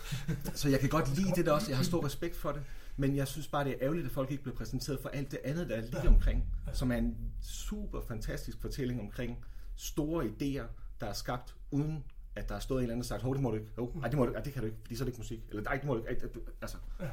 [0.54, 1.70] så jeg kan godt lide det der også.
[1.70, 2.62] Jeg har stor respekt for det.
[2.96, 5.38] Men jeg synes bare, det er ærgerligt, at folk ikke bliver præsenteret for alt det
[5.44, 6.44] andet, der er lige omkring.
[6.72, 9.44] Som er en super fantastisk fortælling omkring
[9.76, 10.64] store idéer,
[11.00, 12.04] der er skabt uden
[12.36, 14.00] at der er stået en eller anden og sagt, hov, det må du ikke, hov,
[14.02, 15.20] ej, det må du ikke, ej, det kan du ikke, fordi så er det ikke
[15.20, 15.40] musik.
[15.48, 16.76] Eller nej, det må du ikke, ej, altså.
[17.00, 17.08] Ja.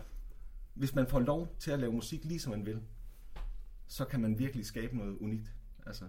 [0.74, 2.82] Hvis man får lov til at lave musik lige som man vil,
[3.92, 5.52] så kan man virkelig skabe noget unikt.
[5.86, 6.06] Altså.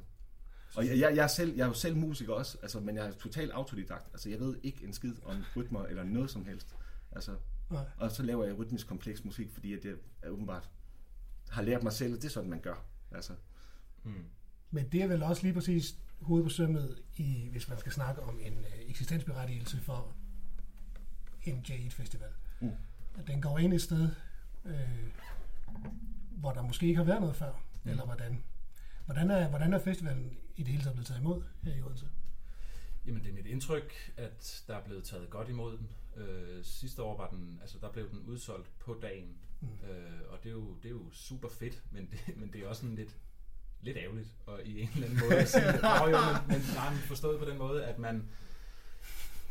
[0.77, 3.07] Og jeg, jeg, jeg, er selv, jeg er jo selv musiker også, altså, men jeg
[3.07, 4.09] er totalt autodidakt.
[4.13, 6.77] Altså, jeg ved ikke en skid om rytmer eller noget som helst.
[7.13, 7.37] Altså,
[7.71, 7.85] Nej.
[7.97, 10.71] Og så laver jeg rytmisk kompleks musik, fordi at jeg er åbenbart
[11.51, 12.85] har lært mig selv, at det er sådan, man gør.
[13.11, 13.33] Altså.
[14.05, 14.25] Mm.
[14.71, 18.23] Men det er vel også lige præcis hovedet på sømmet, i, hvis man skal snakke
[18.23, 20.13] om en øh, eksistensberettigelse for
[21.43, 22.31] en J1 Festival.
[22.61, 22.71] Mm.
[23.19, 24.11] At den går ind et sted,
[24.65, 24.75] øh,
[26.31, 27.91] hvor der måske ikke har været noget før, mm.
[27.91, 28.45] eller hvordan.
[29.05, 32.09] Hvordan er, hvordan er festivalen i det hele taget blevet taget imod her i Odense?
[33.07, 35.91] Jamen det er mit indtryk, at der er blevet taget godt imod den.
[36.17, 39.69] Øh, sidste år var den, altså der blev den udsolgt på dagen, mm.
[39.69, 42.69] øh, og det er, jo, det er jo super fedt, men det, men det er
[42.69, 43.17] også sådan lidt
[43.83, 47.39] lidt ærgerligt, og i en eller anden måde at sige, jo, men, men nej, forstået
[47.39, 48.29] på den måde, at man,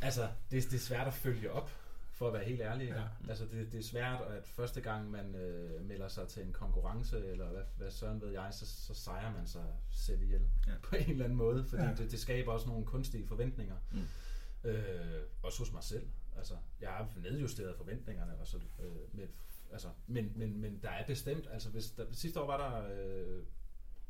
[0.02, 1.72] altså, det, det er svært at følge op,
[2.21, 2.88] for at være helt ærlig.
[2.88, 3.03] Ja.
[3.29, 7.25] Altså, det, det er svært, at første gang man øh, melder sig til en konkurrence,
[7.27, 10.71] eller hvad, hvad søren ved jeg, så, så sejrer man sig selv ihjel ja.
[10.84, 11.93] på en eller anden måde, fordi ja.
[11.93, 13.75] det, det skaber også nogle kunstige forventninger.
[13.91, 14.69] Mm.
[14.69, 16.07] Øh, også hos mig selv.
[16.38, 19.27] Altså, jeg har nedjusteret forventningerne, og så, øh, med,
[19.71, 23.43] altså, men, men, men der er bestemt, altså hvis der, sidste år var der øh,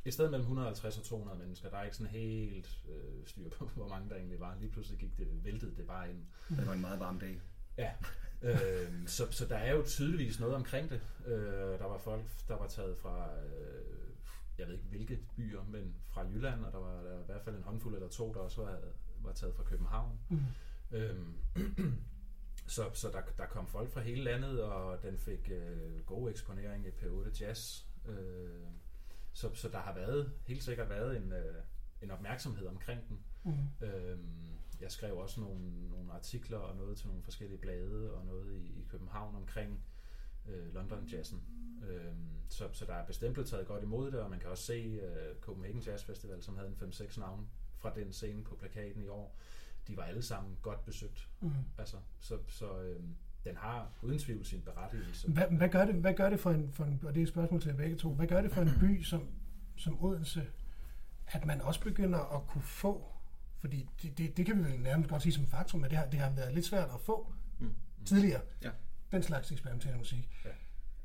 [0.06, 1.70] et sted mellem 150 og 200 mennesker.
[1.70, 4.58] Der er ikke sådan helt øh, styr på, hvor mange der egentlig var.
[4.60, 6.26] Lige pludselig gik det, væltede det bare ind.
[6.50, 7.42] Det var en meget varm dag.
[7.78, 7.92] Ja,
[8.42, 11.02] øh, så, så der er jo tydeligvis noget omkring det.
[11.26, 14.10] Øh, der var folk, der var taget fra, øh,
[14.58, 17.56] jeg ved ikke hvilke byer, men fra Jylland, og der var der i hvert fald
[17.56, 18.80] en håndfuld eller to, der også var,
[19.22, 20.20] var taget fra København.
[20.30, 20.40] Mm.
[20.92, 21.16] Øh,
[22.68, 26.86] så så der, der kom folk fra hele landet, og den fik øh, god eksponering
[26.86, 27.86] i P8 Jazz.
[28.08, 28.50] Øh,
[29.34, 31.56] så, så der har været, helt sikkert været en, øh,
[32.02, 33.20] en opmærksomhed omkring den.
[33.44, 33.86] Mm.
[33.88, 34.51] Øhm,
[34.82, 38.80] jeg skrev også nogle, nogle artikler og noget til nogle forskellige blade og noget i,
[38.80, 39.84] i København omkring
[40.50, 41.44] øh, London Jazzen.
[41.90, 44.64] Øhm, så, så der er bestemt blevet taget godt imod det, og man kan også
[44.64, 49.04] se øh, Copenhagen Jazz Festival, som havde en 5-6 navn fra den scene på plakaten
[49.04, 49.38] i år.
[49.88, 51.30] De var alle sammen godt besøgt.
[51.40, 51.52] Mm.
[51.78, 53.04] Altså, så så øh,
[53.44, 55.32] den har uden tvivl sin berettigelse.
[55.32, 57.30] Hvad, hvad, gør det, hvad gør det for en, for en, og det er et
[57.30, 59.28] spørgsmål til begge to, hvad gør det for en by som,
[59.78, 60.48] som Odense,
[61.28, 63.11] at man også begynder at kunne få,
[63.62, 66.06] fordi det, det, det kan vi vel nærmest godt sige som faktum, at det har,
[66.06, 67.74] det har været lidt svært at få mm.
[68.06, 68.70] tidligere, ja.
[69.12, 70.30] den slags eksperimenterende musik.
[70.46, 70.50] Ja.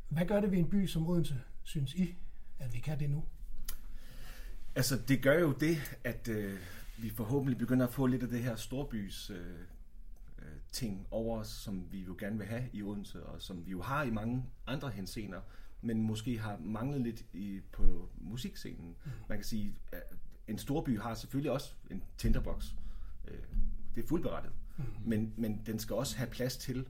[0.09, 2.15] Hvad gør det ved en by som Odense, synes I,
[2.59, 3.25] at vi kan det nu?
[4.75, 6.59] Altså, det gør jo det, at øh,
[6.99, 9.67] vi forhåbentlig begynder at få lidt af det her storbys øh,
[10.73, 13.83] ting over os, som vi jo gerne vil have i Odense, og som vi jo
[13.83, 15.41] har i mange andre hensener,
[15.81, 18.97] men måske har manglet lidt i, på musikscenen.
[19.05, 19.11] Mm.
[19.29, 20.17] Man kan sige, at
[20.49, 22.65] en storby har selvfølgelig også en tinderbox.
[23.29, 23.39] Øh,
[23.95, 24.53] det er fuldberettet.
[24.77, 24.85] Mm.
[25.05, 26.89] Men, men den skal også have plads til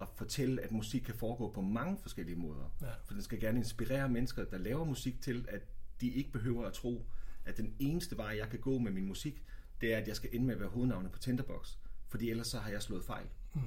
[0.00, 2.74] at fortælle, at musik kan foregå på mange forskellige måder.
[2.80, 2.86] Ja.
[3.04, 5.62] For den skal gerne inspirere mennesker, der laver musik til, at
[6.00, 7.06] de ikke behøver at tro,
[7.44, 9.44] at den eneste vej, jeg kan gå med min musik,
[9.80, 11.76] det er, at jeg skal ende med at være hovednavnet på Tinderbox
[12.08, 13.26] fordi ellers så har jeg slået fejl.
[13.54, 13.60] Mm.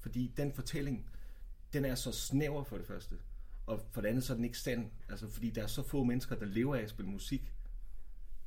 [0.00, 1.10] Fordi den fortælling,
[1.72, 3.14] den er så snæver for det første,
[3.66, 6.04] og for det andet så er den ikke sand, altså fordi der er så få
[6.04, 7.52] mennesker, der lever af at spille musik,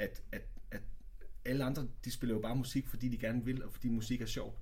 [0.01, 0.81] at, at, at
[1.45, 4.25] alle andre, de spiller jo bare musik, fordi de gerne vil, og fordi musik er
[4.25, 4.59] sjovt.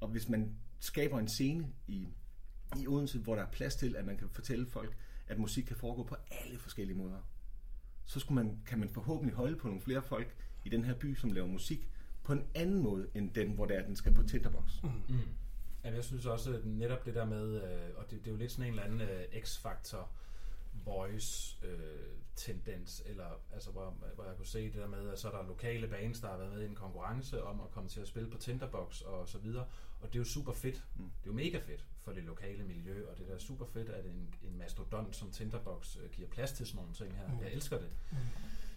[0.00, 2.08] Og hvis man skaber en scene i,
[2.78, 5.76] i Odense, hvor der er plads til, at man kan fortælle folk, at musik kan
[5.76, 7.28] foregå på alle forskellige måder,
[8.04, 11.14] så skulle man, kan man forhåbentlig holde på nogle flere folk i den her by,
[11.14, 11.88] som laver musik,
[12.22, 14.82] på en anden måde end den, hvor det er, den skal på Tinderbox.
[14.82, 14.88] Mm.
[15.08, 15.18] Mm.
[15.84, 18.36] Jamen, jeg synes også, at netop det der med, øh, og det, det er jo
[18.36, 20.10] lidt sådan en eller anden øh, X-faktor
[20.84, 25.28] voice øh, tendens, eller altså hvor, hvor jeg kunne se det der med, at så
[25.30, 28.00] er der lokale bands, der har været med i en konkurrence om at komme til
[28.00, 29.66] at spille på Tinderbox og så videre,
[30.00, 30.84] og det er jo super fedt.
[30.96, 31.02] Mm.
[31.04, 33.88] Det er jo mega fedt for det lokale miljø, og det der er super fedt,
[33.88, 37.28] at en, en mastodont som Tinderbox øh, giver plads til sådan nogle ting her.
[37.28, 37.40] Mm.
[37.40, 37.88] Jeg elsker det.
[38.10, 38.16] Mm.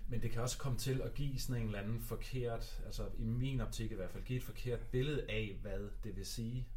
[0.07, 3.23] Men det kan også komme til at give sådan en eller anden forkert, altså i
[3.23, 6.67] min optik i hvert fald, give et forkert billede af, hvad det vil sige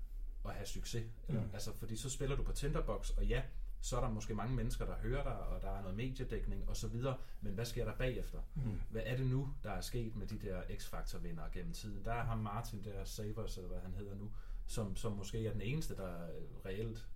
[0.45, 1.05] at have succes.
[1.29, 1.51] Eller, Mm.
[1.53, 3.43] Altså, fordi så spiller du på Tinderbox, og ja,
[3.87, 6.77] så er der måske mange mennesker, der hører dig, og der er noget mediedækning og
[6.77, 8.39] så videre, men hvad sker der bagefter?
[8.55, 8.81] Mm.
[8.91, 12.05] Hvad er det nu, der er sket med de der X-Factor vinder gennem tiden?
[12.05, 14.31] Der er ham Martin der, Savers, eller hvad han hedder nu,
[14.67, 17.09] som, som måske er den eneste, der øh, reelt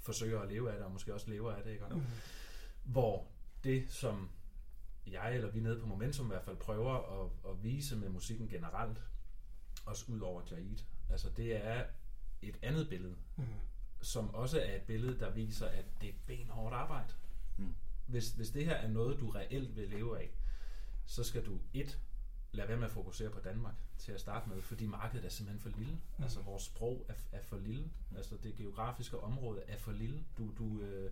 [0.00, 1.84] forsøger at leve af det, og måske også lever af det, ikke?
[1.90, 2.02] Mm.
[2.84, 3.26] Hvor
[3.64, 4.30] det, som
[5.06, 8.48] jeg eller vi nede på Momentum i hvert fald prøver at, at vise med musikken
[8.48, 9.02] generelt,
[9.86, 10.78] også ud over Jaid,
[11.10, 11.84] altså det er
[12.42, 13.44] et andet billede, Mm.
[14.02, 17.12] Som også er et billede, der viser, at det er benhårdt arbejde.
[17.56, 17.74] Mm.
[18.06, 20.30] Hvis, hvis det her er noget, du reelt vil leve af,
[21.06, 21.98] så skal du et,
[22.52, 25.60] lade være med at fokusere på Danmark til at starte med, fordi markedet er simpelthen
[25.72, 25.92] for lille.
[26.16, 26.22] Mm.
[26.24, 27.90] Altså vores sprog er, er for lille.
[28.16, 30.24] Altså det geografiske område er for lille.
[30.38, 31.10] Du, du, øh,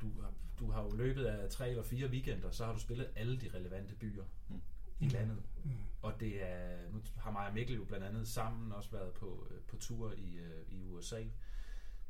[0.00, 3.08] du, har, du har jo løbet af tre eller fire weekender, så har du spillet
[3.16, 4.60] alle de relevante byer Mm.
[5.00, 5.42] i landet.
[5.64, 5.70] Mm.
[6.02, 9.46] Og det er, nu har mig og Mikkel jo blandt andet sammen også været på,
[9.50, 11.22] øh, på tur i, øh, i USA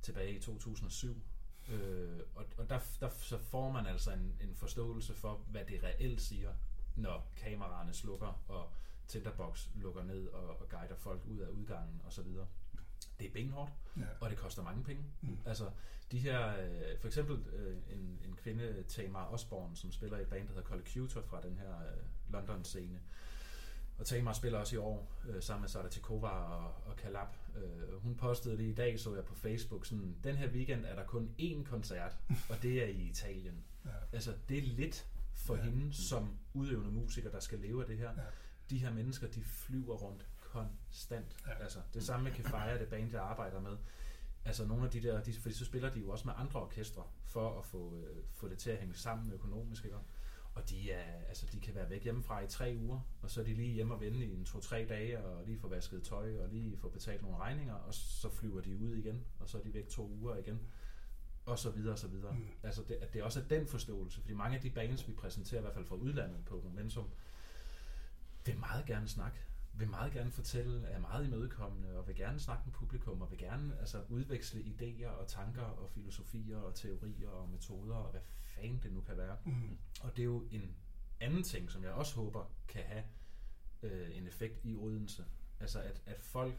[0.06, 1.22] tilbage i 2007.
[1.68, 5.82] Øh, og og der, der så får man altså en, en forståelse for, hvad det
[5.82, 6.52] reelt siger,
[6.96, 8.72] når kameraerne slukker, og
[9.08, 12.24] Tinderbox lukker ned og, og guider folk ud af udgangen osv.
[13.18, 14.02] Det er benhårdt, Ja.
[14.20, 15.04] og det koster mange penge.
[15.22, 15.38] Mm.
[15.46, 15.70] Altså,
[16.12, 20.28] de her, øh, for eksempel øh, en, en kvinde, Tamar Osborne, som spiller i et
[20.28, 23.00] band, der hedder Collecutor fra den her øh, London-scene.
[23.98, 27.28] Og Tamar spiller også i år øh, sammen med Sara Tikova og, og Kalab.
[27.56, 30.94] Øh, hun postede det i dag, så jeg på Facebook, sådan, den her weekend er
[30.94, 32.16] der kun én koncert,
[32.50, 33.64] og det er i Italien.
[33.84, 33.90] Ja.
[34.12, 35.62] Altså, det er lidt for Ja.
[35.62, 38.10] hende som udøvende musiker, der skal leve af det her.
[38.10, 38.22] Ja.
[38.70, 41.36] De her mennesker, de flyver rundt konstant.
[41.46, 41.62] Ja.
[41.62, 43.76] Altså, det samme med Kefaya, det band, jeg arbejder med.
[44.44, 47.02] Altså nogle af de der, de, fordi så spiller de jo også med andre orkestre,
[47.24, 49.96] for at få, øh, få det til at hænge sammen økonomisk, ikke?
[50.56, 53.44] Og de, er, altså, de kan være væk hjemmefra i tre uger, og så er
[53.44, 56.48] de lige hjemme og vende i en to-tre dage, og lige få vasket tøj, og
[56.48, 59.74] lige få betalt nogle regninger, og så flyver de ud igen, og så er de
[59.74, 60.60] væk to uger igen,
[61.46, 62.32] og så videre, og så videre.
[62.32, 62.46] Mm.
[62.62, 65.60] Altså det, at det også er den forståelse, fordi mange af de bands, vi præsenterer,
[65.60, 67.10] i hvert fald fra udlandet på Momentum,
[68.44, 69.38] vil meget gerne snakke,
[69.74, 73.38] vil meget gerne fortælle, er meget imødekommende, og vil gerne snakke med publikum, og vil
[73.38, 78.20] gerne altså, udveksle idéer og tanker og filosofier og teorier og metoder, og hvad
[78.56, 79.36] fanden det nu kan være.
[79.44, 79.78] Mm.
[80.02, 80.76] Og det er jo en
[81.20, 83.04] anden ting, som jeg også håber kan have
[83.82, 85.24] øh, en effekt i Odense.
[85.60, 86.54] Altså at, at folk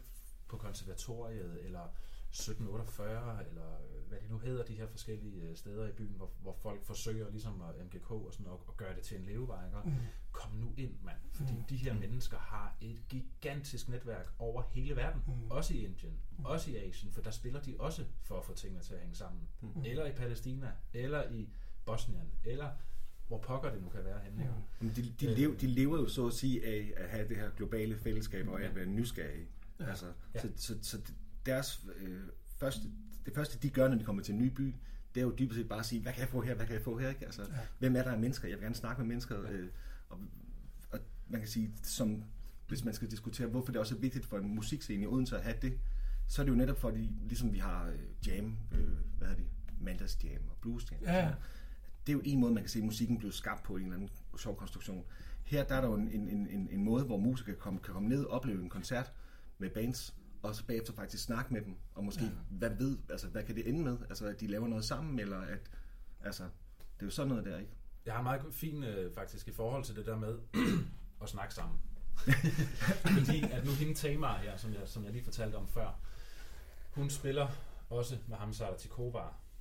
[0.48, 1.88] på konservatoriet, eller
[2.30, 6.30] 1748, eller øh, hvad de nu hedder, de her forskellige øh, steder i byen, hvor,
[6.40, 9.64] hvor folk forsøger ligesom at MGK og sådan at, at gøre det til en levevej.
[9.84, 9.92] Mm.
[10.32, 11.16] Kom nu ind, mand.
[11.32, 11.64] Fordi Mm.
[11.64, 15.22] de her mennesker har et gigantisk netværk over hele verden.
[15.26, 15.50] Mm.
[15.50, 18.82] Også i Indien, også i Asien, for der spiller de også for at få tingene
[18.82, 19.48] til at hænge sammen.
[19.60, 19.82] Mm.
[19.84, 21.48] Eller i Palæstina, eller i
[21.92, 22.70] Bosnien, eller
[23.28, 24.42] hvor pokker det nu kan være henne.
[24.42, 24.54] ikke?
[24.80, 25.36] Men de, de, Øh.
[25.38, 28.62] lever, de lever jo så at sige af at have det her globale fællesskab og
[28.62, 29.46] af at være nysgerrige.
[29.80, 29.84] Ja.
[29.86, 30.40] Altså, Ja.
[30.40, 30.98] så, så, så
[31.46, 32.20] deres øh,
[32.58, 32.82] første,
[33.26, 34.74] det første, de gør, når de kommer til en ny by,
[35.14, 36.74] det er jo dybest set bare at sige, hvad kan jeg få her, hvad kan
[36.74, 37.08] jeg få her?
[37.08, 37.24] Ikke?
[37.24, 37.46] Altså, Ja.
[37.78, 38.48] Hvem er der af mennesker?
[38.48, 39.42] Jeg vil gerne snakke med mennesker.
[39.42, 39.50] Ja.
[39.52, 39.68] Øh,
[40.08, 40.20] og,
[40.90, 40.98] og
[41.28, 42.24] man kan sige, som,
[42.68, 45.42] hvis man skal diskutere, hvorfor det også er vigtigt for en musikscene i Odense at
[45.42, 45.78] have det,
[46.28, 49.44] så er det jo netop fordi, ligesom vi har øh, jam, øh, hvad er det,
[49.80, 51.00] mandags jam og blues jam.
[51.02, 51.32] Ja, ja.
[52.08, 53.94] Det er jo en måde, man kan se, at musikken blev skabt på en eller
[53.94, 55.04] anden sjov konstruktion.
[55.44, 57.94] Her der er der jo en, en, en, en måde, hvor musikere kan komme, kan
[57.94, 59.12] komme ned og opleve en koncert
[59.58, 62.30] med bands, og så bagefter faktisk snakke med dem, og måske, Ja.
[62.50, 63.98] hvad ved, altså hvad kan det ende med?
[64.08, 65.70] Altså at de laver noget sammen, eller at,
[66.24, 67.72] altså, det er jo sådan noget der, ikke?
[68.06, 70.38] Jeg har meget fint øh, faktisk i forhold til det der med
[71.22, 71.78] at snakke sammen.
[73.18, 76.00] Fordi at nu hende Tamar her, som jeg, som jeg lige fortalte om før,
[76.90, 77.48] hun spiller
[77.90, 78.76] også med ham Sara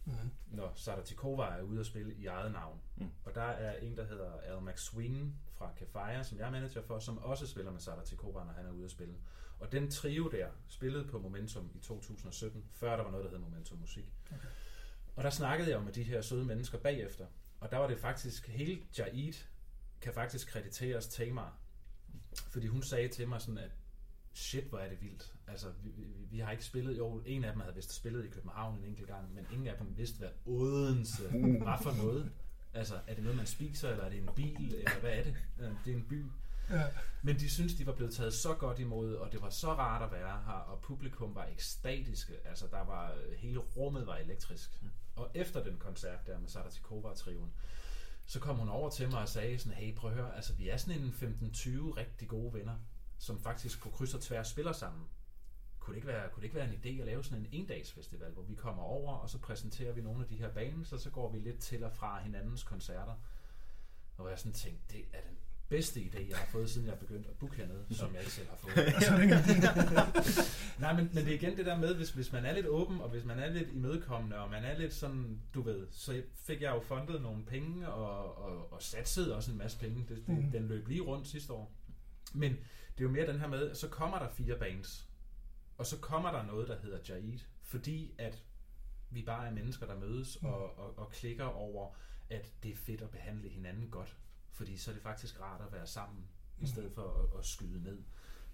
[0.08, 0.58] Tikova, Mm.
[0.58, 2.80] når Sara Tikova er ude at spille i eget navn.
[2.98, 3.10] Mm.
[3.26, 7.00] Og der er en, der hedder Al McSween fra Kefaya, som jeg er manager for,
[7.00, 9.16] som også spiller med Sara Tikova, når han er ude at spille.
[9.60, 13.38] Og den trio der spillede på Momentum i 2017, før der var noget, der hed
[13.40, 14.14] Momentum Musik.
[14.32, 14.48] Okay.
[15.16, 17.26] Og der snakkede jeg jo med de her søde mennesker bagefter.
[17.60, 19.34] Og der var det faktisk, hele Jaid
[20.02, 21.58] kan faktisk krediteres Tamar.
[22.50, 23.72] Fordi hun sagde til mig sådan, at
[24.38, 25.34] shit, hvor er det vildt.
[25.48, 28.30] Altså, vi, vi, vi har ikke spillet, jo, en af dem havde vist spillet i
[28.30, 31.24] København en enkelt gang, men ingen af dem vidste, hvad Odense
[31.60, 32.32] var for noget.
[32.74, 35.36] Altså, er det noget, man spiser, eller er det en bil, eller hvad er det?
[35.86, 36.26] Det er en by.
[36.70, 36.84] Ja.
[37.22, 40.02] Men de synes, de var blevet taget så godt imod, og det var så rart
[40.02, 42.34] at være her, og publikum var ekstatiske.
[42.46, 44.84] Altså, der var, hele rummet var elektrisk.
[45.16, 47.54] Og efter den koncert der med Sadatikova-triven,
[48.26, 50.70] så kom hun over til mig og sagde sådan, hey, prøv at høre, altså vi
[50.70, 51.14] er sådan en
[51.54, 52.76] 15-20 rigtig gode venner,
[53.18, 55.04] som faktisk på kryds og tværs spiller sammen.
[55.80, 58.32] Kunne det, ikke være, kunne det ikke være en idé at lave sådan en endagsfestival,
[58.32, 61.10] hvor vi kommer over, og så præsenterer vi nogle af de her bands, og så
[61.10, 63.14] går vi lidt til og fra hinandens koncerter.
[64.18, 65.38] Og jeg sådan tænkte, det er den
[65.70, 68.32] bedste idé, jeg har fået, siden jeg er begyndt at booke hernede, som jeg ikke
[68.34, 68.76] selv har fået.
[70.80, 73.02] Nej, men, men det er igen det der med, hvis, hvis man er lidt åben,
[73.02, 76.62] og hvis man er lidt imødekommende, og man er lidt sådan, du ved, så fik
[76.62, 80.06] jeg jo fundet nogle penge, og, og, og satset også en masse penge.
[80.10, 80.52] Det, det, Mhm.
[80.52, 81.72] Den løb lige rundt sidste år.
[82.34, 82.58] Men
[82.98, 85.10] det er jo mere den her med, så kommer der fire bands,
[85.78, 88.44] og så kommer der noget, der hedder Jaid, fordi at
[89.10, 90.48] vi bare er mennesker, der mødes Mm.
[90.48, 91.94] og, og, og klikker over,
[92.30, 94.18] at det er fedt at behandle hinanden godt.
[94.52, 96.68] Fordi så er det faktisk rart at være sammen, i Mm.
[96.68, 98.04] stedet for at, at skyde ned.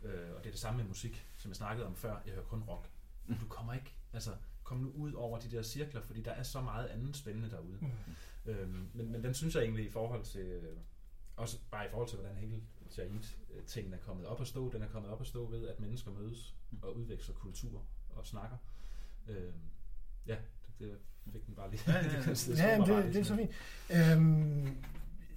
[0.01, 2.21] Øh, og det er det samme med musik, som jeg snakkede om før.
[2.25, 2.89] Jeg hører kun rock.
[3.25, 3.35] Mm.
[3.35, 4.31] Du kommer ikke, altså,
[4.63, 7.77] kom nu ud over de der cirkler, fordi der er så meget andet spændende derude.
[7.81, 8.51] Mm.
[8.51, 10.77] Øhm, men, men den synes jeg egentlig i forhold til, øh,
[11.35, 12.37] også bare i forhold til, hvordan
[12.95, 13.21] hele
[13.53, 16.11] Jaid-tingen er kommet op at stå, den er kommet op at stå ved, at mennesker
[16.11, 18.57] mødes og udveksler kultur og snakker.
[19.29, 19.53] Øhm,
[20.27, 20.35] ja,
[20.79, 21.81] det, det fik den bare lige.
[21.87, 23.51] Ja, ja, det, det, ja, det, det er så fint.
[23.89, 24.65] Øhm,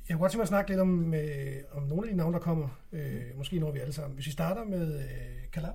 [0.09, 2.33] jeg kunne godt tænke mig at snakke lidt om, øh, om nogle af de navne,
[2.35, 2.69] der kommer.
[2.93, 4.15] Øh, måske når vi alle sammen.
[4.15, 5.75] Hvis vi starter med øh, Kalab.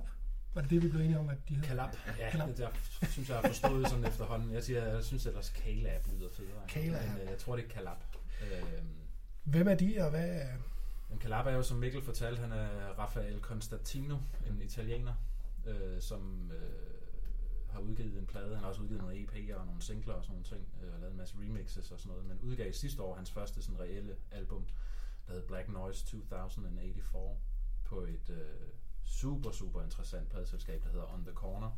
[0.54, 1.68] Var det det, vi blev enige om, at de hedder?
[1.68, 1.88] Kalab.
[2.18, 2.48] Ja, Kalab.
[2.48, 2.68] det der
[3.08, 4.52] synes jeg har forstået sådan efterhånden.
[4.52, 6.66] Jeg siger, jeg synes ellers Kalab lyder federe.
[6.68, 7.08] Kalab.
[7.08, 7.96] Men øh, jeg tror, det er Kalab.
[8.42, 8.88] Øhm,
[9.44, 10.46] Hvem er de, og hvad er...
[11.12, 15.14] Men Calabria er jo, som Mikkel fortalte, han er Rafael Constantino, en italiener,
[15.66, 18.54] øh, som øh, har udgivet en plade.
[18.54, 21.00] Han har også udgivet nogle EP'er og nogle singler og sådan nogle ting, øh, og
[21.00, 24.16] lavet en masse remixes og sådan noget, men udgav sidste år hans første sådan reelle
[24.30, 24.66] album,
[25.26, 27.38] der hed Black Noise 2084,
[27.84, 28.68] på et øh,
[29.04, 31.70] super, super interessant pladeselskab, der hedder On The Corner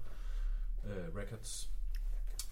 [0.85, 1.71] øh, Records.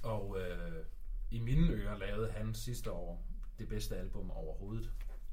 [0.03, 0.85] Og øh,
[1.31, 3.25] i mine ører lavede han sidste år
[3.59, 4.93] det bedste album overhovedet.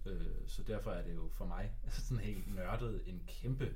[0.10, 3.74] Øh, så derfor er det jo for mig sådan helt nørdet en kæmpe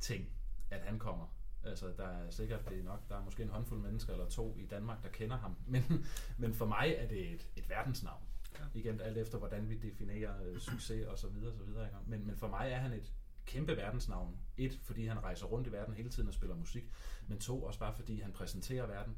[0.00, 0.28] ting,
[0.70, 1.34] at han kommer.
[1.64, 4.56] Altså, der er sikkert, det er nok, der er måske en håndfuld mennesker eller to
[4.58, 5.56] i Danmark, der kender ham.
[5.66, 6.06] Men,
[6.38, 8.22] men for mig er det et, et verdensnavn.
[8.58, 8.64] Ja.
[8.74, 11.84] Igen, alt efter hvordan vi definerer øh, succes og så videre, så videre.
[11.86, 11.96] Ikke?
[12.06, 13.12] Men, men for mig er han et
[13.46, 14.36] kæmpe verdensnavn.
[14.56, 16.84] Et, fordi han rejser rundt i verden hele tiden og spiller musik.
[17.26, 19.16] Men to, også bare fordi han præsenterer verden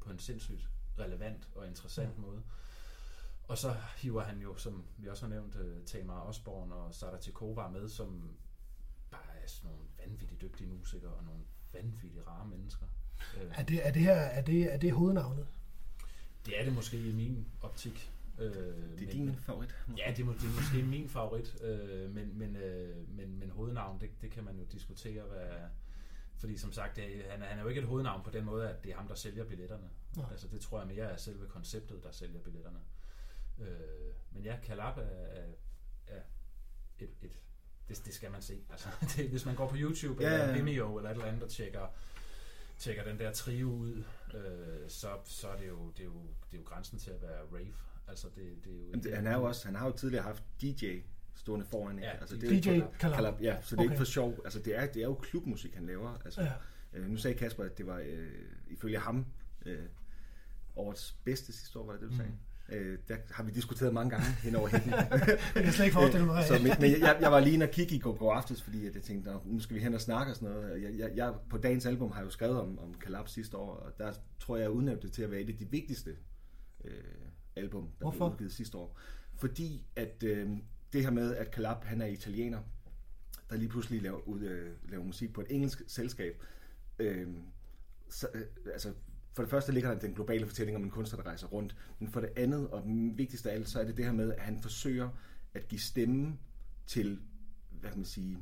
[0.00, 2.22] på en sindssygt relevant og interessant Mm.
[2.24, 2.42] måde.
[3.48, 7.18] Og så hiver han jo, som vi også har nævnt, uh, Tamar Osborne og Sara
[7.20, 8.30] Tikova med, som
[9.10, 11.40] bare er sådan nogle vanvittigt dygtige musikere og nogle
[11.72, 12.86] vanvittigt rare mennesker.
[13.36, 15.46] Øh, Er det, er det her er det, er det hovednavnet?
[16.46, 18.12] det er det måske i min optik.
[18.38, 19.74] Øh, Det er men- din favorit?
[19.88, 20.02] måske?
[20.06, 23.50] Ja, det er, må- det er måske min favorit, øh, men, men, øh, men, men
[23.50, 25.46] hovednavn, det, det kan man jo diskutere, hvad,
[26.36, 28.68] fordi som sagt, det, han, er, han er jo ikke et hovednavn på den måde,
[28.70, 29.88] at det er ham, der sælger billetterne.
[30.16, 30.26] Nej.
[30.30, 32.78] Altså det tror jeg mere er selve konceptet, der sælger billetterne.
[33.60, 33.66] Øh,
[34.30, 35.46] men ja, Calab er, er,
[36.06, 36.20] er
[36.98, 37.32] et, et
[37.88, 38.58] det, det skal man se.
[38.70, 40.52] Altså, det, hvis man går på YouTube Ja, eller ja.
[40.56, 41.86] Vimeo eller et eller andet og tjekker,
[42.78, 46.56] tjekker den der trio ud, øh, så, så er det jo, det er jo, det
[46.56, 47.74] er jo grænsen til at være rave.
[48.08, 50.24] Altså det, det er jo Jamen, det, han, er jo også, han har jo tidligere
[50.24, 51.00] haft DJ
[51.34, 51.98] stående foran.
[51.98, 53.16] Ja, altså, DJ det er jo Kalab.
[53.16, 53.90] Kalab, ja, så det er Okay.
[53.92, 54.38] ikke for sjov.
[54.44, 56.18] Altså, det er, det er jo klubmusik, han laver.
[56.24, 56.52] Altså, Ja.
[56.92, 58.30] øh, nu sagde Kasper, at det var øh,
[58.66, 59.26] ifølge ham
[59.66, 59.86] øh,
[60.76, 62.32] årets bedste sidste år, var det det, du sagde?
[62.72, 64.90] Øh, der har vi diskuteret mange gange hen over hækken.
[65.54, 67.70] Jeg kan slet ikke forestille mig, så, men, men jeg, jeg var lige inde og
[67.70, 70.32] kigge i går, går aftes, fordi jeg tænkte, "Nå, nu skal vi hen og snakke
[70.32, 70.82] og sådan noget.
[70.82, 73.74] Jeg, jeg, jeg, på dagens album har jeg jo skrevet om, om Kalab sidste år,
[73.74, 76.16] og der tror jeg, jeg udnævnte det til at være et af de vigtigste
[76.84, 76.92] øh,
[77.56, 78.18] album, der Hvorfor?
[78.18, 78.98] blev udgivet sidste år.
[79.34, 80.50] Fordi at øh,
[80.92, 82.58] det her med, at Kalab han er italiener,
[83.50, 86.42] der lige pludselig laver, ud, øh, laver musik på et engelsk selskab.
[86.98, 87.26] Øh,
[88.10, 88.92] så, øh, altså,
[89.38, 91.76] for det første ligger der den globale fortælling om en kunstner, der rejser rundt.
[91.98, 92.82] Men for det andet, og
[93.14, 95.08] vigtigst af alt, så er det det her med, at han forsøger
[95.54, 96.38] at give stemme
[96.86, 97.20] til,
[97.70, 98.38] hvad kan man sige,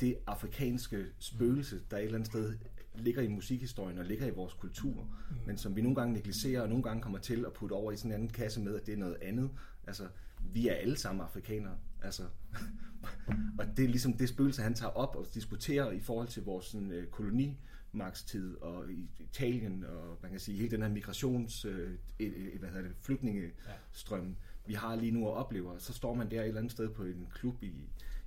[0.00, 2.58] det afrikanske spøgelse, der et eller andet sted
[2.94, 5.08] ligger i musikhistorien og ligger i vores kultur,
[5.46, 7.96] men som vi nogle gange negligerer og nogle gange kommer til at putte over i
[7.96, 9.50] sådan en anden kasse med, at det er noget andet.
[9.86, 10.08] Altså,
[10.52, 11.76] vi er alle sammen afrikanere.
[12.02, 12.22] Altså,
[13.58, 16.66] og det er ligesom det spøgelse, han tager op og diskuterer i forhold til vores
[16.66, 17.58] sådan, øh, koloni
[17.94, 22.58] øh, kolonimagtstid og i Italien og man kan sige hele den her migrations, øh, øh,
[22.58, 24.36] hvad hedder det, flygtningestrøm,
[24.66, 25.78] vi har lige nu og oplever.
[25.78, 27.72] Så står man der et eller andet sted på en klub i,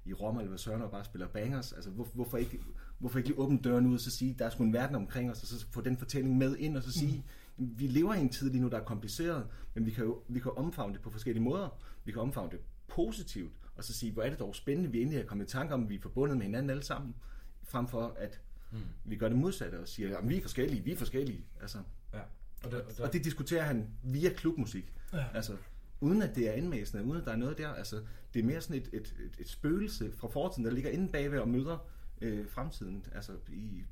[0.05, 1.73] i Rom eller hvad Søren og bare spiller bangers.
[1.73, 2.59] Altså, hvor, hvorfor, ikke,
[2.99, 5.31] hvorfor ikke lige åbne døren ud og så sige, der er sgu en verden omkring
[5.31, 7.23] os, og så få den fortælling med ind og så sige,
[7.57, 7.79] mm.
[7.79, 10.39] vi lever i en tid lige nu, der er kompliceret, men vi kan jo vi
[10.39, 11.79] kan omfavne det på forskellige måder.
[12.05, 15.19] Vi kan omfavne det positivt, og så sige, hvor er det dog spændende, vi endelig
[15.19, 17.15] er kommet i tanke om, at vi er forbundet med hinanden alle sammen,
[17.63, 18.41] frem for at
[18.73, 18.79] mm.
[19.05, 21.45] vi gør det modsatte og siger, at vi er forskellige, vi er forskellige.
[21.61, 21.77] Altså,
[22.13, 22.19] Ja.
[22.63, 24.93] og, det, og, og det diskuterer han via klubmusik.
[25.13, 25.25] Ja.
[25.33, 25.57] Altså,
[26.01, 27.69] uden at det er indmæsende, uden at der er noget der.
[27.69, 28.01] Altså,
[28.33, 31.39] det er mere sådan et, et, et, et spøgelse fra fortiden, der ligger inde bagved
[31.39, 31.77] og møder
[32.21, 33.83] øh, fremtiden, altså i,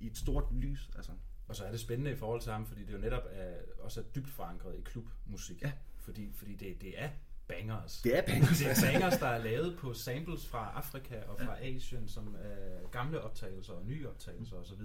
[0.00, 0.90] i et stort lys.
[0.96, 1.12] Altså.
[1.48, 4.00] Og så er det spændende i forhold til ham, fordi det jo netop er, også
[4.00, 5.62] er dybt forankret i klubmusik.
[5.62, 5.72] Ja.
[5.98, 7.08] Fordi, fordi det, det er
[7.50, 8.00] bangers.
[8.04, 8.58] Det er bangers.
[8.58, 12.88] Det er bangers, der er lavet på samples fra Afrika og fra Asien, som er
[12.90, 14.82] gamle optagelser og nye optagelser osv.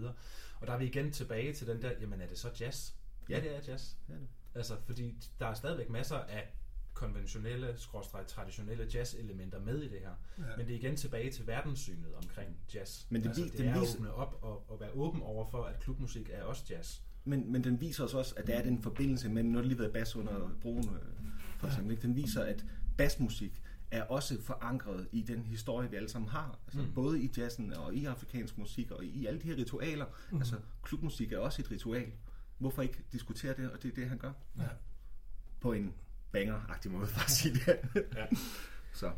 [0.61, 2.91] Og der er vi igen tilbage til den der, jamen er det så jazz?
[3.30, 3.91] Ja, det er jazz.
[4.09, 4.28] Ja, det.
[4.55, 6.53] Altså, fordi der er stadigvæk masser af
[6.93, 10.09] konventionelle, skråstreg, traditionelle jazz-elementer med i det her.
[10.38, 10.43] Ja.
[10.57, 13.05] Men det er igen tilbage til verdenssynet omkring jazz.
[13.09, 15.45] Men det altså, det det er at viser- åbne op og, og være åben over
[15.51, 16.99] for, at klubmusik er også jazz.
[17.28, 19.80] Men, men den viser os også, at der er den forbindelse mellem, nu har lige
[19.80, 21.26] været bas under broen, øh,
[21.68, 22.01] for eksempel, ikke?
[22.07, 22.66] den viser, at
[22.97, 23.61] basmusik
[23.91, 26.59] er også forankret i den historie, vi alle sammen har.
[26.68, 26.93] Altså, mm.
[26.93, 30.05] Både i jazzen og i afrikansk musik og i alle de her ritualer.
[30.32, 30.38] Mm.
[30.38, 32.11] Altså, klubmusik er også et ritual.
[32.57, 34.32] Hvorfor ikke diskutere det, og det er det, han gør.
[34.59, 34.63] Ja.
[35.59, 35.93] På en
[36.32, 37.80] banger-agtig måde, for at sige det.
[38.16, 38.26] Ja.
[38.93, 39.11] Så,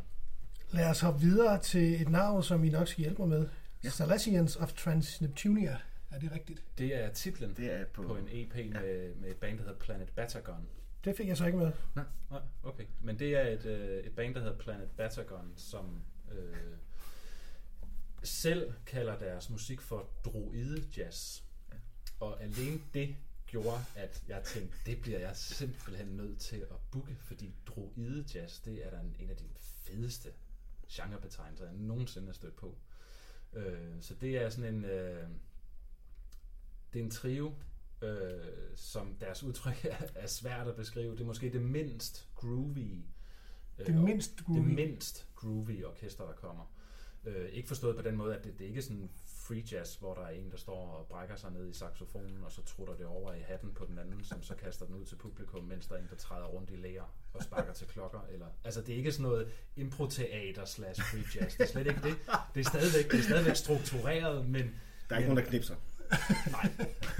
[0.70, 3.40] Lad os hoppe videre til et navn, som I nok skal hjælpe mig med.
[3.40, 3.48] Ja.
[3.84, 3.88] Ja.
[3.88, 5.78] Salesians of Transneptunia.
[6.10, 6.62] Er det rigtigt?
[6.78, 8.02] Det er titlen det er på...
[8.02, 10.68] på en EP med, med et band, der hedder Planet Batagon.
[11.04, 11.72] Det fik jeg så ikke med.
[11.94, 12.84] Nej, okay.
[13.00, 16.56] Men det er et, øh, et band, der hedder Planet Batagon, som øh,
[18.22, 21.42] selv kalder deres musik for droide jazz.
[22.20, 27.16] Og alene det gjorde, at jeg tænkte, det bliver jeg simpelthen nødt til at booke,
[27.20, 30.32] fordi droide jazz, det er da en, en af de fedeste
[30.90, 32.78] genrebetegnelser, jeg nogensinde har stødt på.
[33.52, 35.28] Øh, så det er sådan en, øh,
[36.92, 37.54] det er en trio,
[38.02, 38.40] øh,
[38.74, 41.12] som deres udtryk er, er svært at beskrive.
[41.12, 43.04] Det er måske det mindst groovy,
[43.78, 44.58] øh, Det mindst groovy.
[44.58, 46.72] det mindst groovy orkester, der kommer.
[47.24, 50.14] Øh, ikke forstået på den måde, at det, det er ikke sådan free jazz, hvor
[50.14, 53.06] der er en, der står og brækker sig ned i saxofonen, og så trutter det
[53.06, 55.94] over i hatten på den anden, som så kaster den ud til publikum, mens der
[55.94, 58.20] er en, der træder rundt i læger og sparker til klokker.
[58.32, 61.56] Eller, altså, det er ikke sådan noget improteater slash free jazz.
[61.56, 62.14] Det er slet ikke det.
[62.54, 64.62] Det er stadigvæk, det er stadigvæk struktureret, men
[65.08, 65.74] Der er ikke nogen, der knipser.
[66.50, 66.70] Nej,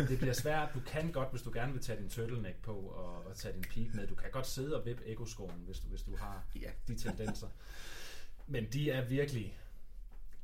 [0.09, 0.69] det bliver svært.
[0.75, 3.63] Du kan godt, hvis du gerne vil tage din turtleneck på og, og tage din
[3.75, 4.07] peak med.
[4.07, 6.71] Du kan godt sidde og vippe ekoskoen, hvis du, hvis du har Ja.
[6.89, 7.49] de tendenser.
[8.47, 9.59] Men de er virkelig...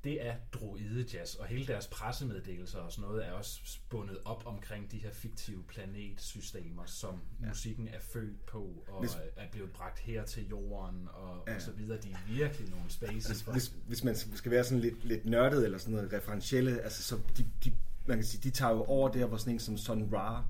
[0.04, 4.42] Det er droide jazz, og hele deres pressemeddelelser og sådan noget er også bundet op
[4.46, 7.48] omkring de her fiktive planetsystemer, som ja.
[7.48, 11.54] musikken er født på, og Hvis- er blevet bragt her til jorden, og, Ja.
[11.54, 12.00] og så videre.
[12.00, 13.28] De er virkelig nogle spaces.
[13.28, 17.02] Altså, hvis, hvis man skal være sådan lidt, lidt nørdet eller sådan noget referentielle, altså
[17.02, 17.72] så de, de,
[18.06, 20.44] man kan sige, de tager jo over der, hvor sådan en som Sun Ra,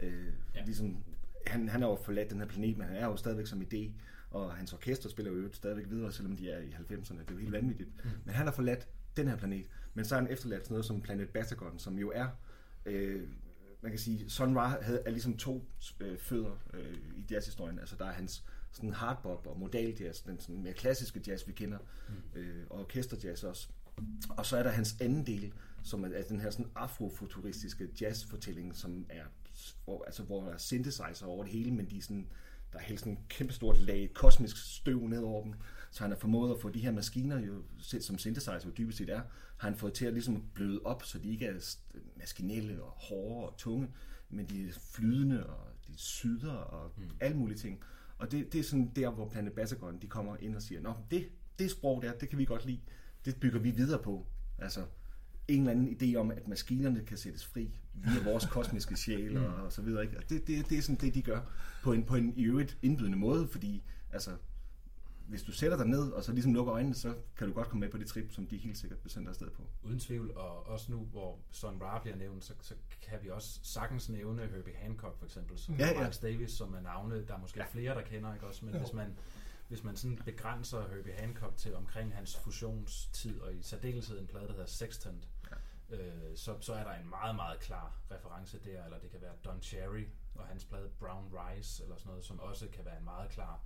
[0.00, 0.64] øh, Ja.
[0.64, 0.96] ligesom,
[1.46, 3.90] han, han har jo forladt den her planet, men han er jo stadigvæk som idé,
[4.30, 7.38] og hans orkester spiller jo stadigvæk videre, selvom de er i 90'erne, det er jo
[7.38, 7.90] helt vanvittigt.
[8.04, 8.10] Mm.
[8.24, 11.00] Men han har forladt den her planet, men så har han efterladt sådan noget som
[11.00, 12.26] Planet Batagon, som jo er,
[12.86, 13.28] øh,
[13.82, 15.64] man kan sige, Sun Ra havde, er ligesom to
[16.00, 20.40] øh, fødder øh, i jazzhistorien, altså der er hans sådan hardbop og modal jazz, den
[20.40, 22.40] sådan mere klassiske jazz, vi kender, mm.
[22.40, 23.68] øh, og orkesterjazz også.
[24.28, 25.52] Og så er der hans anden del,
[25.82, 29.24] som er, er den her sådan afrofuturistiske jazzfortælling, som er,
[29.84, 32.28] hvor, altså, hvor der er synthesizer over det hele, men de er sådan,
[32.72, 35.54] der er helt sådan en kæmpe stort lag kosmisk støv ned over dem.
[35.90, 37.62] Så han har formået at få de her maskiner, jo,
[38.00, 39.20] som synthesizer jo dybest set er,
[39.56, 41.76] har han fået til at ligesom bløde op, så de ikke er
[42.16, 43.88] maskinelle og hårde og tunge,
[44.30, 47.10] men de er flydende og de syder og mm.
[47.20, 47.80] alle mulige ting.
[48.18, 50.94] Og det, det er sådan der, hvor Planet Batagon, de kommer ind og siger, Nå,
[51.10, 51.28] det,
[51.58, 52.80] det sprog der, det kan vi godt lide.
[53.24, 54.26] Det bygger vi videre på.
[54.58, 54.84] Altså,
[55.50, 59.54] en eller anden idé om, at maskinerne kan sættes fri via vores kosmiske sjæl og,
[59.54, 60.02] og så videre.
[60.02, 60.18] Ikke?
[60.18, 61.40] Og det, det, det er sådan det, de gør
[61.82, 63.82] på en, på en i øvrigt indbydende måde, fordi
[64.12, 64.30] altså,
[65.30, 67.80] hvis du sætter dig ned og så ligesom lukker øjnene, så kan du godt komme
[67.80, 69.62] med på det trip, som de helt sikkert sende dig afsted på.
[69.82, 73.60] Uden tvivl, og også nu, hvor Son Ra bliver nævnt, så, så kan vi også
[73.62, 76.00] sagtens nævne Herbie Hancock for eksempel, som Ja, ja.
[76.00, 77.66] Miles Davis, som er navne, der er måske ja.
[77.72, 78.64] flere, der kender, ikke også?
[78.64, 78.80] Men Jo.
[78.80, 79.16] hvis man,
[79.68, 84.46] hvis man sådan begrænser Herbie Hancock til omkring hans fusionstid, og i særdeleshed en plade,
[84.46, 85.28] der hedder Sextant.
[85.90, 89.34] Øh, så, så er der en meget, meget klar reference der, eller det kan være
[89.44, 93.04] Don Cherry og hans plade Brown Rice, eller sådan noget, som også kan være en
[93.04, 93.60] meget klar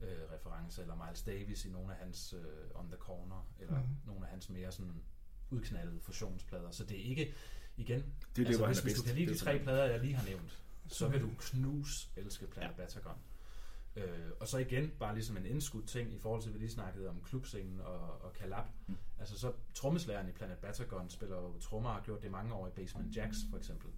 [0.00, 3.96] øh, reference, eller Miles Davis i nogle af hans øh, On the Corner, eller mm.
[4.06, 5.02] nogle af hans mere sådan
[5.50, 6.70] udknaldede fusionsplader.
[6.70, 7.34] Så det er ikke,
[7.76, 10.00] igen, Det er altså, det, han hvis, hvis du kan lide de tre plader, jeg
[10.00, 12.76] lige har nævnt, så vil du knus elske Planet ja.
[12.76, 13.18] Batagon.
[13.96, 17.08] Øh, og så igen, bare ligesom en indskudt ting i forhold til, vi lige snakkede
[17.08, 18.64] om klubscenen og, og Kalab.
[18.86, 18.96] Mm.
[19.18, 22.66] Altså så trommeslæren i Planet Batagon spiller jo trommer og har gjort det mange år
[22.66, 23.90] i Basement Jacks for eksempel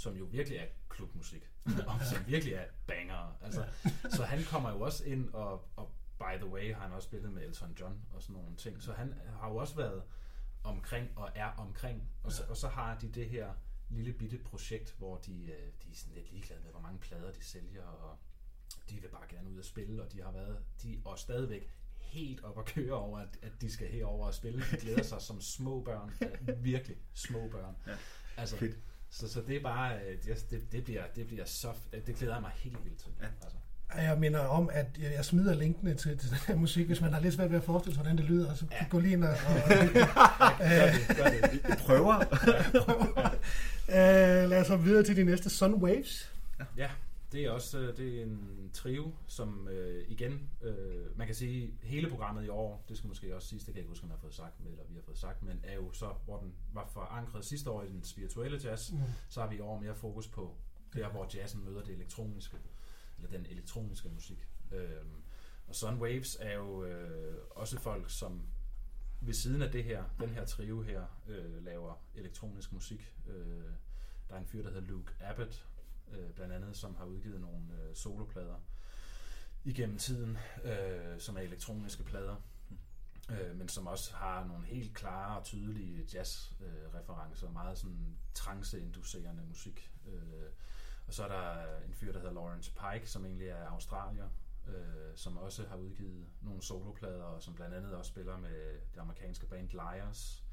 [0.00, 1.50] som jo virkelig er klubmusik,
[1.86, 3.36] og som virkelig er banger.
[3.42, 3.64] Altså,
[4.16, 7.32] så han kommer jo også ind og, og by the way har han også spillet
[7.32, 8.82] med Elton John og sådan nogle ting.
[8.82, 10.02] Så han har jo også været
[10.64, 12.10] omkring og er omkring.
[12.22, 13.54] Og så, og så har de det her
[13.88, 17.32] lille bitte projekt, hvor de, øh, de er sådan lidt ligeglade med, hvor mange plader
[17.32, 18.18] de sælger, og
[18.90, 22.44] de vil bare gerne ud og spille, og de har været, de er stadigvæk helt
[22.44, 24.64] op at køre over, at, at de skal herover og spille.
[24.70, 27.74] De glæder sig som små børn, ja, virkelig små børn.
[27.86, 27.92] Ja.
[28.36, 28.76] Altså, Fedt.
[29.10, 31.72] så, så det er bare, øh, det, det, bliver, det bliver så,
[32.06, 33.12] det glæder jeg mig helt vildt til.
[33.20, 33.26] Ja.
[33.42, 33.56] Altså.
[33.96, 37.20] Jeg minder om, at jeg smider linkene til, til den her musik, hvis man har
[37.20, 38.54] lidt svært ved at forestille sig, hvordan det lyder.
[38.54, 38.86] Så ja.
[38.90, 39.30] gå lige ind og...
[39.36, 39.36] og
[40.58, 41.60] Gør det, gør det.
[41.68, 42.18] Jeg prøver.
[43.88, 46.32] øh, lad os så videre til de næste Sun Waves.
[46.76, 46.90] Ja,
[47.32, 51.74] det er også øh, det er en trio, som øh, igen, øh, man kan sige,
[51.82, 54.10] hele programmet i år, det skal måske også siges, det kan jeg ikke huske, om
[54.10, 56.54] jeg har fået sagt, eller vi har fået sagt, men er jo så, hvor den
[56.72, 58.98] var forankret sidste år i den spirituelle jazz, mm.
[59.28, 60.56] så har vi i år mere fokus på
[60.94, 62.56] der, hvor jazzen møder det elektroniske,
[63.16, 64.48] eller den elektroniske musik.
[64.72, 65.22] Øhm,
[65.66, 68.42] og Sun Waves er jo øh, også folk, som
[69.20, 73.14] ved siden af det her, den her trio her, øh, laver elektronisk musik.
[73.28, 73.64] Øh,
[74.28, 75.66] der er en fyr, der hedder Luke Abbott,
[76.12, 78.56] øh, blandt andet, som har udgivet nogle øh, soloplader
[79.64, 82.36] igennem tiden, øh, som er elektroniske plader,
[83.30, 89.42] øh, men som også har nogle helt klare og tydelige jazz-referencer, øh, meget sådan trance-inducerende
[89.42, 89.90] musik.
[90.06, 90.50] Øh,
[91.06, 94.28] og så er der en fyr, der hedder Lawrence Pike, som egentlig er australier,
[94.68, 99.00] øh, som også har udgivet nogle soloplader, og som blandt andet også spiller med det
[99.00, 100.44] amerikanske band Liars,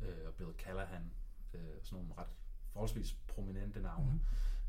[0.00, 1.12] øh, og Bill Callahan,
[1.54, 2.28] øh, sådan nogle ret
[2.72, 4.12] forholdsvis prominente navne.
[4.12, 4.20] Mm.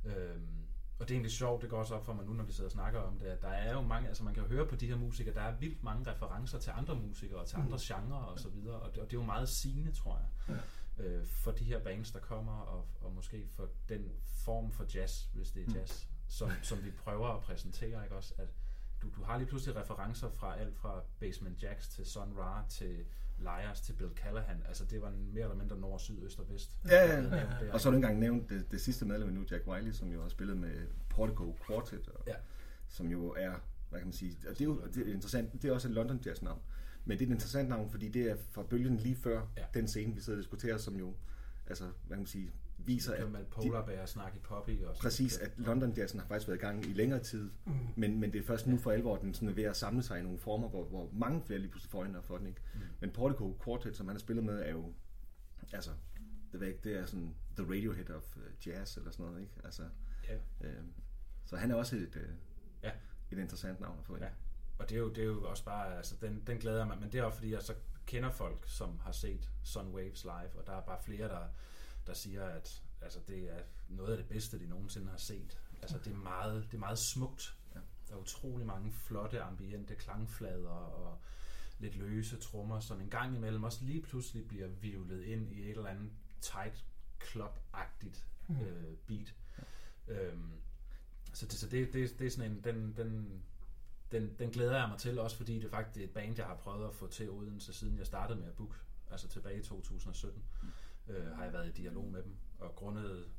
[0.05, 0.59] Øhm,
[0.99, 2.67] og det er egentlig sjovt, det går også op for mig nu, når vi sidder
[2.67, 4.75] og snakker om det, at der er jo mange, altså man kan jo høre på
[4.75, 8.17] de her musikere, der er vildt mange referencer til andre musikere, og til andre genrer
[8.17, 10.57] og så videre, og det, og det er jo meget sigende, tror jeg,
[10.97, 11.03] ja.
[11.03, 14.11] øh, for de her bands, der kommer, og, og måske for den
[14.45, 16.13] form for jazz, hvis det er jazz, mm.
[16.27, 18.47] som, som vi prøver at præsentere, ikke også, at
[19.01, 23.05] du, du har lige pludselig referencer fra alt fra Basement Jacks til Sun Ra til
[23.41, 24.63] Liars til Bill Callahan.
[24.67, 26.77] Altså det var mere eller mindre nord, syd, øst og vest.
[26.85, 27.29] Ja, ja, ja.
[27.29, 30.11] Der, og så har du engang nævnt det, det sidste medlem nu, Jack Wiley, som
[30.11, 32.33] jo har spillet med Portico Quartet, og, ja.
[32.87, 33.53] som jo er,
[33.89, 35.93] hvad kan man sige, og det er jo det er interessant, det er også et
[35.93, 36.61] London Jazz navn,
[37.05, 39.63] men det er et interessant navn, fordi det er fra bølgen lige før ja.
[39.73, 41.13] den scene, vi sidder og diskuterer, som jo,
[41.67, 42.51] altså, hvad kan man sige,
[42.85, 43.31] viser, at...
[43.31, 46.85] Man polarbear snak i poppy og Præcis, at London Jazzen har faktisk været i gang
[46.85, 47.73] i længere tid, mm.
[47.95, 50.19] men, men det er først nu for alvor, den sådan er ved at samle sig
[50.19, 52.47] i nogle former, hvor, hvor mange flere lige pludselig får øjnene for den.
[52.47, 52.61] Ikke?
[52.73, 52.79] Mm.
[52.99, 54.93] Men Portico Quartet, som han har spillet med, er jo,
[55.73, 55.91] altså,
[56.51, 59.53] det, ikke, det er sådan the Radiohead of uh, jazz, eller sådan noget, ikke?
[59.63, 59.83] Altså,
[60.29, 60.67] ja.
[60.67, 60.83] øh,
[61.45, 62.29] så han er også et, øh,
[62.83, 62.91] ja.
[63.31, 64.17] et interessant navn at få.
[64.17, 64.29] Ja.
[64.79, 67.11] Og det er, jo, det er jo også bare, altså, den, den glæder mig, men
[67.11, 67.73] det er også fordi, jeg så
[68.05, 71.43] kender folk, som har set Sun Waves live, og der er bare flere, der,
[72.09, 75.59] der siger, at altså det er noget af det bedste, de nogensinde har set.
[75.81, 77.55] Altså det er meget, det er meget smukt.
[77.75, 77.79] Ja.
[78.07, 81.17] Der er utrolig mange flotte ambiente klangflader og
[81.79, 85.69] lidt løse trommer, som en gang imellem også lige pludselig bliver vivlet ind i et
[85.69, 86.85] eller andet tight
[87.23, 88.61] club-agtigt mm.
[88.61, 89.35] øh, beat.
[90.07, 90.13] Ja.
[90.13, 90.51] Øhm,
[91.33, 93.41] så det, så det, det, det er sådan en, den, den,
[94.11, 96.55] den, den glæder jeg mig til, også fordi det faktisk er et band, jeg har
[96.55, 98.79] prøvet at få til Odense, siden jeg startede med at book,
[99.11, 100.69] altså tilbage i 2017, mm.
[101.09, 103.29] Øh, har jeg været i dialog med dem og grundet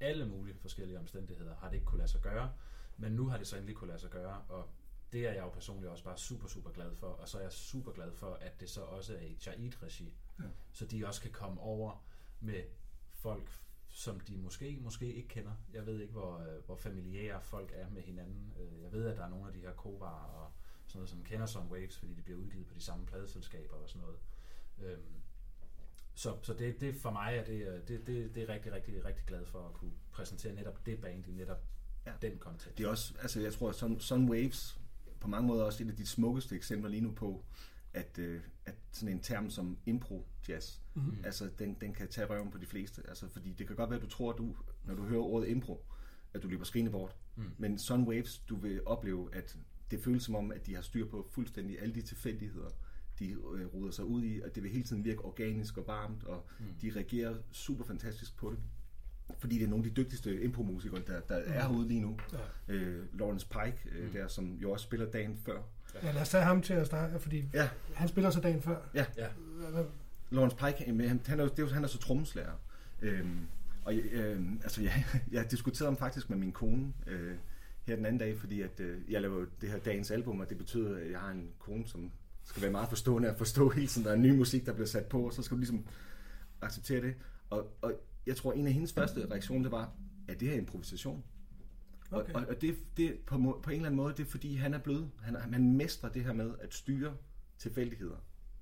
[0.00, 2.52] alle mulige forskellige omstændigheder har det ikke kunne lade sig gøre,
[2.96, 4.68] men nu har det så endelig kunne lade sig gøre, og
[5.12, 7.52] det er jeg jo personligt også bare super, super glad for, og så er jeg
[7.52, 10.44] super glad for, at det så også er i Chaid-regi, ja.
[10.72, 12.04] så de også kan komme over
[12.40, 12.62] med
[13.08, 13.50] folk,
[13.88, 15.52] som de måske, måske ikke kender.
[15.72, 18.54] Jeg ved ikke, hvor, hvor familiære folk er med hinanden.
[18.82, 20.52] Jeg ved, at der er nogle af de her kovarer og
[20.86, 23.88] sådan noget, som kender som Waves, fordi de bliver udgivet på de samme pladeselskaber og
[23.88, 24.18] sådan noget.
[24.78, 25.21] Øhm,
[26.22, 29.24] så, så det, det for mig er det, det, det, det er rigtig, rigtig, rigtig
[29.26, 31.64] glad for at kunne præsentere netop det band i netop
[32.06, 32.12] ja.
[32.22, 32.78] den kontekst.
[32.78, 34.80] Det er også, altså jeg tror, at Sun, Sun Waves
[35.20, 37.44] på mange måder også et af de smukkeste eksempler lige nu på,
[37.92, 41.24] at, øh, at sådan en term som impro-jazz, mm-hmm.
[41.24, 43.02] altså den, den kan tage røven på de fleste.
[43.08, 45.48] Altså, fordi det kan godt være, at du tror, at du, når du hører ordet
[45.48, 45.84] impro,
[46.34, 47.16] at du løber skrigende bort.
[47.36, 47.44] Mm.
[47.58, 49.58] Men Sun Waves, du vil opleve, at
[49.90, 52.70] det føles som om, at de har styr på fuldstændig alle de tilfældigheder,
[53.18, 56.24] de øh, ruder sig ud i, at det vil hele tiden virke organisk og varmt,
[56.24, 56.66] og mm.
[56.82, 58.58] de reagerer super fantastisk på det.
[59.38, 61.52] Fordi det er nogle af de dygtigste impromusikere, der, der mm.
[61.52, 62.16] er herude lige nu.
[62.68, 62.74] Ja.
[62.74, 64.12] Øh, Lawrence Pike, øh, mm.
[64.12, 65.62] der som jo også spiller dagen før.
[66.02, 67.68] Ja, lad os tage ham til at starte, fordi ja.
[67.94, 68.76] han spiller så dagen før.
[68.94, 69.04] Ja.
[69.16, 69.28] ja.
[70.30, 72.52] Lawrence Pike, han, han, er, det er, han er så trommeslager.
[73.02, 73.46] Øhm,
[73.84, 77.34] og øh, altså, jeg, jeg diskuterede ham faktisk med min kone øh,
[77.86, 80.58] her den anden dag, fordi at, øh, jeg laver det her dagens album, og det
[80.58, 82.10] betyder, at jeg har en kone, som
[82.44, 85.06] skal være meget forstående at forstå hele tiden, der er ny musik, der bliver sat
[85.06, 85.86] på, og så skal du ligesom
[86.62, 87.14] acceptere det.
[87.50, 87.92] Og, og
[88.26, 89.92] jeg tror, en af hendes første reaktioner, det var,
[90.28, 91.24] at det her improvisation?
[92.10, 92.32] Okay.
[92.32, 94.74] Og, og, det, det på, må- på en eller anden måde, det er fordi, han
[94.74, 95.06] er blød.
[95.20, 97.14] Han, han mestrer det her med at styre
[97.58, 98.16] tilfældigheder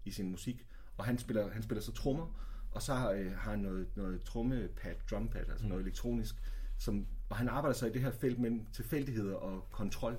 [0.05, 0.67] i sin musik.
[0.97, 4.23] Og han spiller, han spiller så trommer, og så har, øh, har han noget, noget
[4.23, 5.69] trommepad, drumpad, altså mm.
[5.69, 6.35] noget elektronisk.
[6.79, 10.17] Som, og han arbejder så i det her felt mellem tilfældigheder og kontrol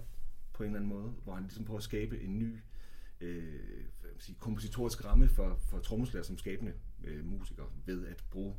[0.53, 2.59] på en eller anden måde, hvor han ligesom prøver at skabe en ny
[3.21, 3.59] øh,
[4.19, 8.55] sige, kompositorisk ramme for, for trommeslager som skabende øh, musiker ved at bruge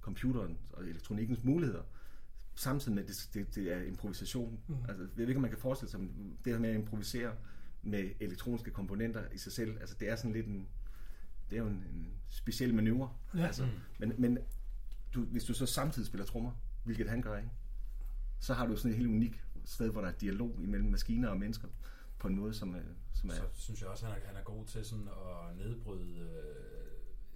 [0.00, 1.82] computeren og elektronikkens muligheder
[2.54, 4.60] samtidig med, at det, det, det er improvisation.
[4.66, 4.74] Mm.
[4.88, 6.00] Altså, jeg ved ikke, om man kan forestille sig,
[6.44, 7.34] det her med at improvisere
[7.82, 10.68] med elektroniske komponenter i sig selv, altså det er sådan lidt en,
[11.50, 13.12] det er jo en, en speciel manøvre.
[13.34, 13.46] Ja.
[13.46, 14.38] Altså, men men
[15.14, 16.50] du, hvis du så samtidig spiller trommer,
[16.84, 17.50] hvilket han gør, ikke?
[18.40, 21.38] så har du sådan et helt unikt sted, hvor der er dialog imellem maskiner og
[21.38, 21.68] mennesker,
[22.24, 22.76] på en måde, som,
[23.14, 23.34] som er...
[23.34, 26.18] Så synes jeg også, at han er, han er god til sådan at nedbryde...
[26.20, 26.74] Øh,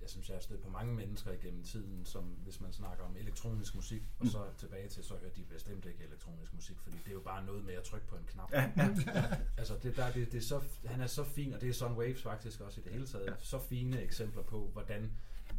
[0.00, 3.16] jeg synes, jeg har stødt på mange mennesker igennem tiden, som hvis man snakker om
[3.16, 4.30] elektronisk musik, og Mm.
[4.30, 7.44] så tilbage til, så hører de bestemt ikke elektronisk musik, fordi det er jo bare
[7.46, 8.52] noget med at trykke på en knap.
[8.52, 8.94] Ja, ja.
[9.58, 11.92] Altså, det, der, det, det er så, han er så fin, og det er Sun
[11.92, 13.32] Waves faktisk også i det hele taget, Ja.
[13.38, 15.12] så fine eksempler på, hvordan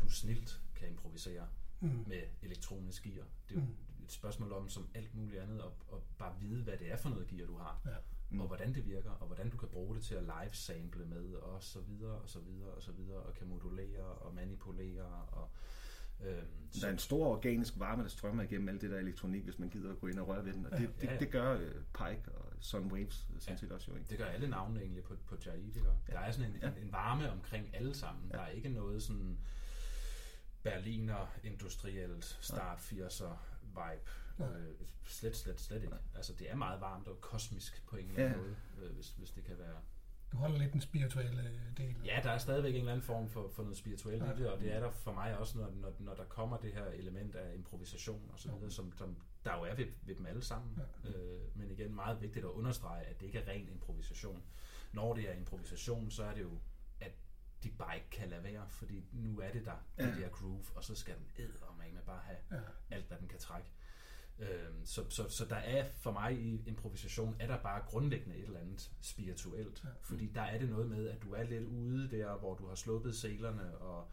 [0.03, 1.47] du snilt kan improvisere
[1.81, 2.03] Mm.
[2.07, 3.25] med elektronisk gear.
[3.49, 3.67] Det er jo
[4.03, 7.09] et spørgsmål om, som alt muligt andet, at, at bare vide, hvad det er for
[7.09, 7.91] noget gear, du har, Ja.
[8.31, 8.41] Mm.
[8.41, 11.63] og hvordan det virker, og hvordan du kan bruge det til at live-sample med, og
[11.63, 15.49] så videre, og så videre, og så videre, og kan modulere og manipulere, og
[16.23, 16.47] øhm,
[16.81, 19.69] Der er en stor organisk varme, der strømmer igennem alt det der elektronik, hvis man
[19.69, 20.65] gider at gå ind og røre ved den.
[20.65, 21.17] Og det, Ja, det, ja.
[21.19, 23.59] det gør øh, Pike og Sun Waves øh, sådan Ja.
[23.59, 23.97] set også jo.
[23.97, 24.09] Ikke?
[24.09, 25.79] Det gør alle navnene egentlig på, på Jaid, ikke?
[26.07, 26.67] Der er sådan en, Ja.
[26.67, 28.29] en, en varme omkring alle sammen.
[28.31, 28.37] Ja.
[28.37, 29.37] Der er ikke noget sådan
[30.63, 34.09] Berliner industrielt start 80'er vibe.
[34.39, 34.47] Nej.
[34.59, 34.75] Øh,
[35.07, 35.95] slet, slet, slet ikke.
[36.15, 38.45] Altså, det er meget varmt og kosmisk på en eller anden Ja.
[38.45, 39.81] måde, øh, hvis, hvis det kan være.
[40.31, 41.95] Du holder lidt den spirituelle del.
[42.05, 44.31] Ja, der er stadigvæk en eller anden form for, for noget spirituelt Ja.
[44.33, 46.73] i det, og det er der for mig også, når, når, når der kommer det
[46.73, 50.25] her element af improvisation og så videre, som, som der jo er ved, ved dem
[50.25, 50.77] alle sammen.
[51.03, 51.09] Ja.
[51.09, 54.43] Øh, men igen, meget vigtigt at understrege, at det ikke er ren improvisation.
[54.93, 56.59] Når det er improvisation, så er det jo,
[56.99, 57.11] at
[57.63, 60.21] de bare ikke kan lade være, fordi nu er det der, det Ja.
[60.21, 62.95] der groove, og så skal den eddermame bare have Ja.
[62.95, 63.69] alt, hvad den kan trække.
[64.39, 68.43] Øhm, så, så, så der er for mig i improvisation, er der bare grundlæggende et
[68.45, 69.81] eller andet spirituelt.
[69.83, 69.89] Ja.
[69.89, 69.95] Ja.
[70.01, 72.75] Fordi der er det noget med, at du er lidt ude der, hvor du har
[72.75, 74.07] sluppet selerne og,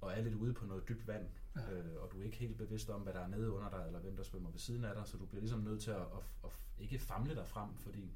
[0.00, 1.26] og er lidt ude på noget dybt vand.
[1.56, 1.60] Ja.
[1.60, 1.72] Ja.
[1.78, 4.00] Øh, og du er ikke helt bevidst om, hvad der er nede under dig, eller
[4.00, 5.06] hvem der svømmer ved siden af dig.
[5.06, 8.12] Så du bliver ligesom nødt til at, at, at ikke famle dig frem, fordi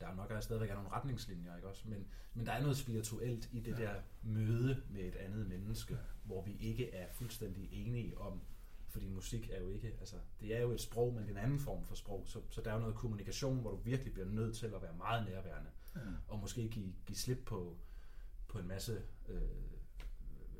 [0.00, 1.88] der er nok er stadigvæk er nogle retningslinjer, ikke også?
[1.88, 3.82] Men, men der er noget spirituelt i det Ja.
[3.82, 3.88] ja.
[3.88, 8.40] der møde med et andet menneske, hvor vi ikke er fuldstændig enige om,
[8.94, 11.44] fordi musik er jo ikke, altså det er jo et sprog, men det er en
[11.44, 14.28] anden form for sprog, så, så der er jo noget kommunikation, hvor du virkelig bliver
[14.28, 16.00] nødt til at være meget nærværende, Ja.
[16.28, 17.76] og måske give, give slip på,
[18.48, 19.40] på en masse øh,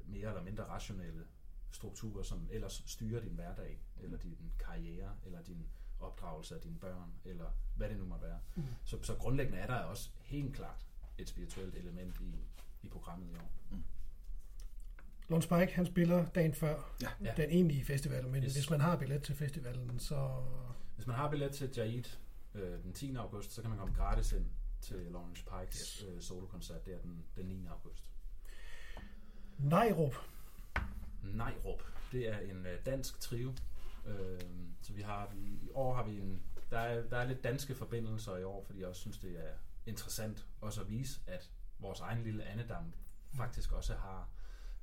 [0.06, 1.24] mere eller mindre rationelle
[1.72, 5.66] strukturer, som ellers styrer din hverdag, eller din karriere, eller din
[6.00, 8.38] opdragelse af dine børn, eller hvad det nu måtte være.
[8.56, 8.62] Mm.
[8.84, 10.86] Så, så grundlæggende er der også helt klart
[11.18, 12.34] et spirituelt element i,
[12.82, 13.52] i programmet i år.
[15.34, 17.08] Lon Spike, han spiller dagen før Ja.
[17.24, 17.32] Ja.
[17.36, 18.52] den egentlige festival, men Yes.
[18.54, 20.42] hvis man har billet til festivalen, så...
[20.94, 22.04] Hvis man har billet til Jaid
[22.54, 23.14] øh, den 10.
[23.16, 24.46] august, så kan man komme gratis ind
[24.80, 27.66] til Lawrence Pikes øh, solokoncert der den, den 9.
[27.70, 28.10] august.
[29.58, 30.14] Nejrup.
[31.22, 31.82] Nejrup,
[32.12, 33.52] det er en øh, dansk trio.
[34.06, 34.40] Øh,
[34.82, 37.74] så vi har, vi, i år har vi en, der er, der er lidt danske
[37.74, 39.52] forbindelser i år, fordi jeg også synes, det er
[39.86, 42.92] interessant også at vise, at vores egen lille Annedam
[43.36, 44.28] faktisk også har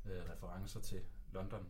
[0.06, 1.68] øh, referencer til London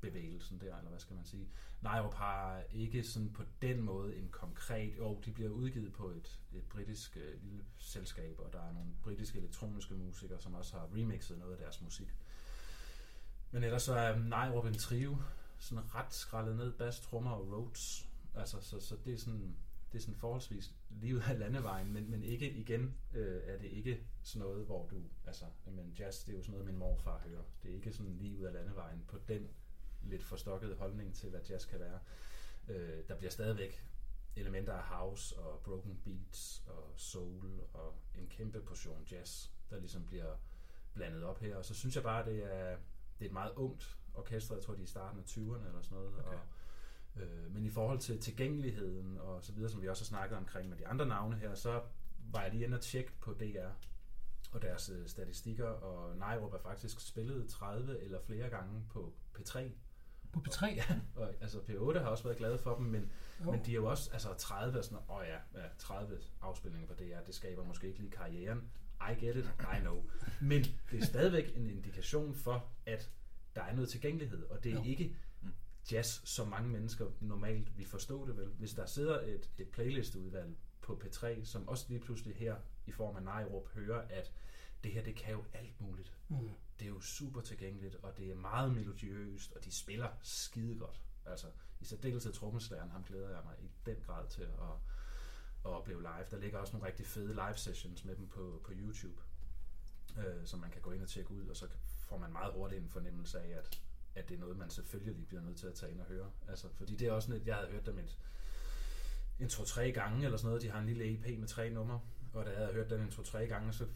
[0.00, 1.48] bevægelsen der, eller hvad skal man sige.
[1.80, 6.40] Nejrup har ikke sådan på den måde en konkret, jo, de bliver udgivet på et,
[6.52, 10.88] et britisk øh, lille selskab, og der er nogle britiske elektroniske musikere, som også har
[10.94, 12.14] remixet noget af deres musik.
[13.50, 15.16] Men ellers så er Nejrup en trio,
[15.58, 18.08] sådan ret skrællet ned, bass, trommer og Rhodes.
[18.34, 19.56] Altså, så, så det er sådan,
[19.92, 23.68] det er sådan forholdsvis lige ud af landevejen, men, men ikke igen øh, er det
[23.68, 27.18] ikke sådan noget, hvor du, altså, men jazz, det er jo sådan noget, min morfar
[27.18, 27.42] hører.
[27.62, 29.48] Det er ikke sådan lige ud af landevejen på den
[30.02, 31.98] lidt forstokkede holdning til, hvad jazz kan være.
[32.68, 33.86] Øh, der bliver stadigvæk
[34.36, 40.06] elementer af house og broken beats og soul og en kæmpe portion jazz, der ligesom
[40.06, 40.36] bliver
[40.94, 41.56] blandet op her.
[41.56, 42.76] Og så synes jeg bare, det er,
[43.18, 44.54] det er et meget ungt orkester.
[44.54, 46.18] Jeg tror, de er i starten af 20'erne eller sådan noget.
[46.18, 46.36] Okay.
[46.36, 46.40] Og,
[47.16, 50.68] øh, men i forhold til tilgængeligheden og så videre, som vi også har snakket omkring
[50.68, 51.80] med de andre navne her, så
[52.32, 53.68] var jeg lige inde og tjekke på DR
[54.52, 59.60] og deres øh, statistikker, og Nejrup er faktisk spillet 30 eller flere gange på P3.
[60.32, 60.84] På P3, ja.
[61.16, 63.10] Og, altså P8 har også været glade for dem, men,
[63.44, 63.50] Jo.
[63.50, 66.94] men de er jo også, altså 30 og sådan åh ja, ja, 30 afspilninger på
[66.94, 68.70] DR, det skaber måske ikke lige karrieren.
[69.10, 70.02] I get it, I know.
[70.40, 73.10] Men det er stadigvæk en indikation for, at
[73.56, 74.82] der er noget tilgængelighed, og det er Jo.
[74.84, 75.16] ikke
[75.92, 78.48] jazz, som mange mennesker normalt vil forstå det vel.
[78.48, 82.56] Hvis der sidder et, et playlistudvalg på P3, som også lige pludselig her
[82.86, 84.32] i form af Nejrup hører, at
[84.84, 86.12] det her, det kan jo alt muligt.
[86.28, 86.50] Mm.
[86.78, 91.00] Det er jo super tilgængeligt, og det er meget melodiøst, og de spiller skide godt.
[91.26, 91.46] Altså,
[91.80, 94.48] i særdeleshed trommeslæren, ham glæder jeg mig i den grad til at,
[95.64, 96.26] at opleve live.
[96.30, 99.22] Der ligger også nogle rigtig fede live sessions med dem på, på YouTube,
[100.18, 101.68] øh, som man kan gå ind og tjekke ud, og så
[102.08, 103.80] får man meget hurtigt en fornemmelse af, at,
[104.14, 106.30] at det er noget, man selvfølgelig bliver nødt til at tage ind og høre.
[106.48, 108.18] Altså, fordi det er også sådan jeg havde hørt dem et,
[109.40, 110.62] en to-tre gange eller sådan noget.
[110.62, 112.00] De har en lille EP med tre numre,
[112.32, 113.86] og da jeg havde hørt den en to-tre gange, så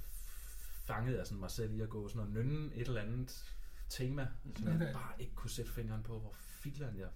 [0.85, 3.45] fangede jeg sådan mig selv i at gå sådan og nynne et eller andet
[3.89, 7.09] tema, som jeg bare ikke kunne sætte fingeren på, hvor filan jeg,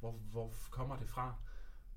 [0.00, 1.34] hvor, hvor kommer det fra?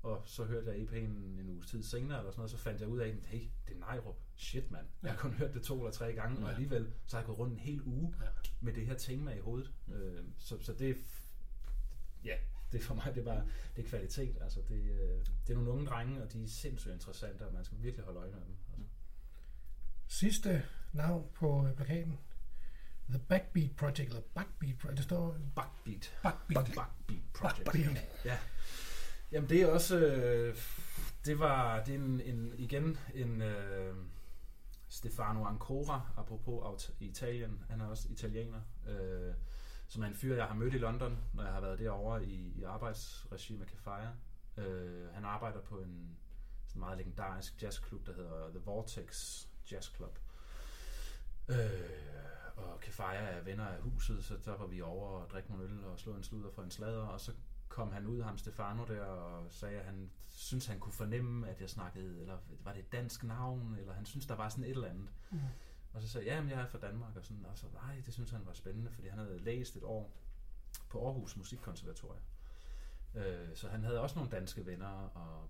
[0.02, 2.88] Og så hørte jeg EP'en en uges tid senere, eller sådan noget, så fandt jeg
[2.88, 4.16] ud af, hey, det er Nejrup.
[4.36, 4.86] Shit, mand.
[5.02, 6.50] Jeg har kun hørt det to eller tre gange, og Ja.
[6.50, 8.26] alligevel så har jeg gået rundt en hel uge Ja.
[8.60, 9.72] Med det her tema i hovedet.
[9.94, 10.96] Øh, så, så det
[12.24, 12.36] ja,
[12.72, 13.44] det for mig, det er bare,
[13.76, 14.36] det er kvalitet.
[14.40, 17.64] Altså, det, øh, det er nogle unge drenge, og de er sindssygt interessante, og man
[17.64, 18.56] skal virkelig holde øje med dem.
[18.72, 18.84] Altså.
[20.06, 22.18] Sidste navn på øh, plakaten.
[23.10, 24.96] The Backbeat Project, eller Backbeat Project.
[24.96, 26.18] Det står Backbeat.
[26.22, 26.66] Backbeat.
[26.74, 27.64] Backbeat Project.
[27.64, 28.24] Backbeat.
[28.24, 28.38] Ja.
[29.32, 30.56] Jamen det er også, øh,
[31.24, 33.94] det var, det er en, en, igen en øh,
[34.98, 39.34] Stefano Ancora, apropos Italien, han er også italiener, øh,
[39.88, 42.52] som er en fyr, jeg har mødt i London, når jeg har været derovre i,
[42.56, 44.10] i arbejdsregi med Kefaya.
[44.56, 46.18] Øh, han arbejder på en
[46.66, 50.18] sådan meget legendarisk jazzklub, der hedder The Vortex Jazz Club.
[51.48, 51.56] Øh,
[52.56, 55.84] og Kefaya er venner af huset, så der var vi over og drikke nogle øl
[55.84, 57.32] og slå en sludder for en sladder, og så
[57.68, 61.60] kom han ud, ham Stefano der, og sagde, at han synes, han kunne fornemme, at
[61.60, 64.70] jeg snakkede, eller var det et dansk navn, eller han synes, der var sådan et
[64.70, 65.08] eller andet.
[65.30, 65.38] Mm.
[65.92, 68.14] Og så sagde jeg, jamen jeg er fra Danmark, og sådan, og så, nej, det
[68.14, 70.12] synes han var spændende, fordi han havde læst et år
[70.88, 72.22] på Aarhus Musikkonservatorium.
[73.14, 75.48] Øh, så han havde også nogle danske venner, og,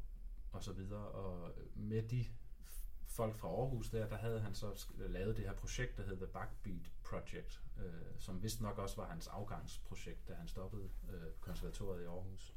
[0.52, 2.26] og så videre, og med de
[3.18, 6.26] folk fra Aarhus der, der havde han så lavet det her projekt, der hed The
[6.26, 12.02] Backbeat Project, øh, som vist nok også var hans afgangsprojekt, da han stoppede øh, konservatoriet
[12.02, 12.54] i Aarhus.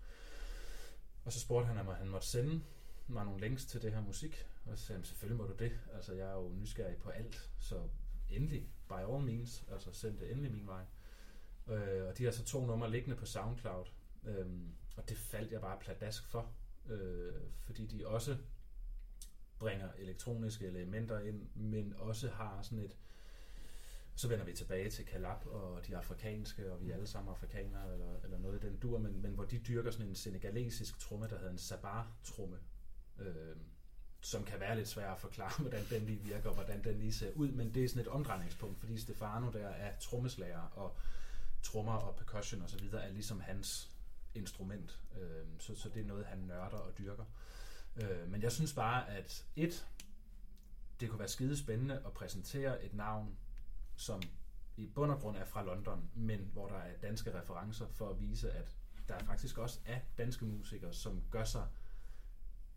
[1.26, 2.62] Og så spurgte han, om han måtte sende
[3.07, 5.80] mig nogle links til det her musik, og så sagde han, selvfølgelig må du det.
[5.93, 7.88] Altså, jeg er jo nysgerrig på alt, så
[8.30, 10.84] endelig, by all means, altså send det endelig min vej.
[11.68, 13.86] Øh, og de har så to numre liggende på SoundCloud,
[14.24, 14.45] øh,
[14.97, 16.51] og det faldt jeg bare pladask for,
[16.89, 18.38] øh, fordi de også
[19.62, 22.95] bringer elektroniske elementer ind, men også har sådan et
[24.16, 27.93] så vender vi tilbage til Kalab og de afrikanske, og vi er alle sammen afrikanere,
[27.93, 31.28] eller, eller noget i den dur, men, men hvor de dyrker sådan en senegalesisk tromme,
[31.28, 32.57] der hedder en sabar-tromme,
[33.20, 33.55] øh,
[34.22, 37.14] som kan være lidt svær at forklare, hvordan den lige virker, og hvordan den lige
[37.14, 40.95] ser ud, men det er sådan et omdrejningspunkt, fordi Stefano der er trommeslager, og
[41.64, 43.91] trommer og percussion og så videre er ligesom hans
[44.36, 47.24] instrument, øh, så, så det er noget, han nørder og dyrker.
[47.24, 47.61] Øh,
[47.96, 49.88] Øh, men jeg synes bare, at et,
[51.00, 53.38] det kunne være skide spændende at præsentere et navn,
[53.96, 54.22] som
[54.78, 58.20] i bund og grund er fra London, men hvor der er danske referencer for at
[58.20, 58.76] vise, at
[59.08, 61.68] der faktisk også er danske musikere, som gør sig,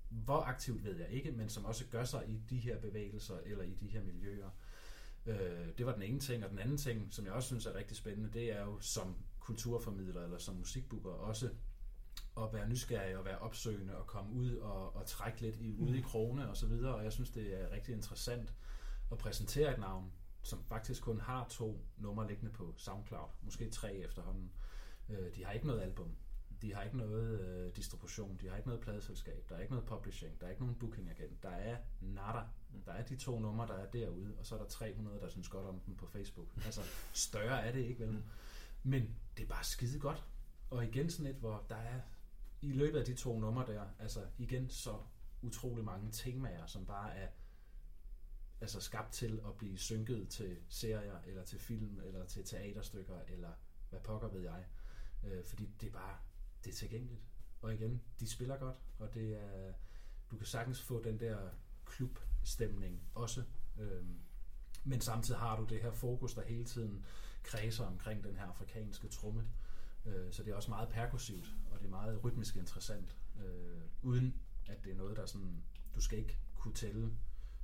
[0.08, 3.64] hvor aktivt ved jeg ikke, men som også gør sig i de her bevægelser eller
[3.64, 4.50] i de her miljøer.
[5.26, 7.74] Øh, det var den ene ting, og den anden ting, som jeg også synes er
[7.74, 11.50] rigtig spændende, det er jo som kulturformidler eller som musikbooker også
[12.36, 15.98] at være nysgerrig og være opsøgende og komme ud og, og trække lidt i, ude
[15.98, 18.54] i krone og så videre, og jeg synes, det er rigtig interessant
[19.12, 20.12] at præsentere et navn,
[20.42, 24.52] som faktisk kun har to numre liggende på SoundCloud, måske tre efterhånden.
[25.08, 26.16] Øh, de har ikke noget album,
[26.62, 29.86] de har ikke noget øh, distribution, de har ikke noget pladeselskab, der er ikke noget
[29.86, 32.40] publishing, der er ikke nogen booking agent, der er nada.
[32.86, 35.48] Der er de to numre, der er derude, og så er der 300, der synes
[35.48, 36.48] godt om dem på Facebook.
[36.64, 36.80] Altså,
[37.12, 38.22] større er det ikke, vel?
[38.82, 40.24] Men det er bare skide godt.
[40.70, 42.00] Og igen sådan et, hvor der er
[42.64, 44.98] i løbet af de to numre der, altså igen så
[45.42, 47.28] utrolig mange temaer, som bare er
[48.60, 53.50] altså skabt til at blive synket til serier, eller til film, eller til teaterstykker, eller
[53.90, 54.64] hvad pokker ved jeg.
[55.24, 56.16] Øh, fordi det er bare,
[56.64, 57.20] det er tilgængeligt.
[57.62, 59.72] Og igen, de spiller godt, og det er,
[60.30, 61.38] du kan sagtens få den der
[61.84, 63.42] klubstemning også.
[63.78, 64.18] Øhm,
[64.84, 67.04] men samtidig har du det her fokus, der hele tiden
[67.42, 69.48] kredser omkring den her afrikanske tromme.
[70.06, 71.54] Øh, så det er også meget perkussivt,
[71.84, 74.34] det er meget rytmisk interessant, øh, uden
[74.66, 75.62] at det er noget, der sådan,
[75.94, 77.10] du skal ikke kunne tælle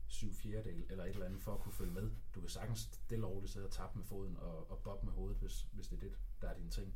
[0.06, 2.10] syv fjerdedel eller et eller andet for at kunne følge med.
[2.34, 5.14] Du kan sagtens stille og roligt sidde og tappe med foden og, og boppe med
[5.14, 6.12] hovedet, hvis, hvis det er det,
[6.42, 6.94] der er din ting.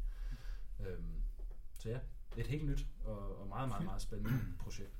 [0.81, 1.23] Øhm,
[1.79, 1.99] så ja,
[2.37, 4.95] et helt nyt og, og meget, meget, meget spændende projekt.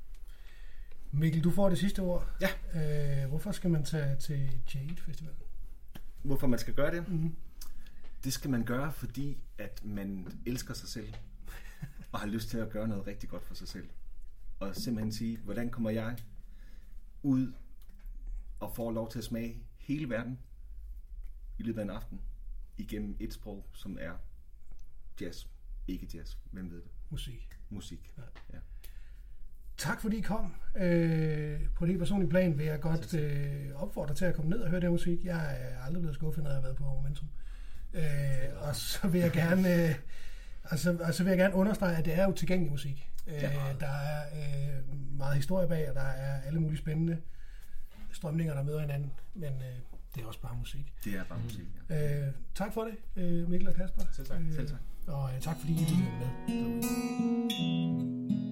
[1.11, 2.37] Mikkel, du får det sidste ord.
[2.41, 3.23] Ja.
[3.23, 5.35] Øh, hvorfor skal man tage til Jade Festival?
[6.23, 7.09] Hvorfor man skal gøre det?
[7.09, 7.37] Mm-hmm.
[8.25, 11.15] Det skal man gøre, fordi at man elsker sig selv.
[12.15, 13.89] Og har lyst til at gøre noget rigtig godt for sig selv.
[14.59, 16.17] Og simpelthen sige, hvordan kommer jeg
[17.23, 17.53] ud
[18.61, 20.39] og får lov til at smage hele verden
[21.59, 22.21] i løbet af en aften
[22.77, 24.13] igennem et sprog, som er
[25.21, 25.47] jazz.
[25.89, 26.91] Ikke jazz, hvem ved det?
[27.11, 27.59] Musik.
[27.71, 28.13] Musik.
[28.19, 28.23] Ja.
[28.53, 28.59] Ja.
[29.77, 30.55] Tak fordi I kom.
[30.77, 34.59] Øh, på det helt personlige plan vil jeg godt øh, opfordre til at komme ned
[34.59, 35.25] og høre den musik.
[35.25, 37.29] Jeg er aldrig blevet skuffet, når jeg har været på Momentum.
[37.95, 38.03] Øh,
[38.69, 39.89] og så vil jeg gerne...
[39.89, 39.95] Øh,
[40.71, 43.11] altså, altså vil jeg gerne understrege, at det er jo tilgængelig musik.
[43.27, 43.43] Øh,
[43.81, 47.19] der er øh, meget historie bag, og der er alle mulige spændende
[48.13, 49.13] strømninger, der møder hinanden.
[49.35, 49.79] Men øh,
[50.15, 50.93] det er også bare musik.
[51.05, 51.65] Det er bare musik.
[51.91, 52.27] Ja.
[52.27, 54.03] Øh, tak for det, øh, Mikkel og Kasper.
[54.13, 54.41] Selv tak.
[54.41, 54.79] Øh, Selv tak.
[55.07, 58.44] Og øh, tak fordi I lyttede med derude.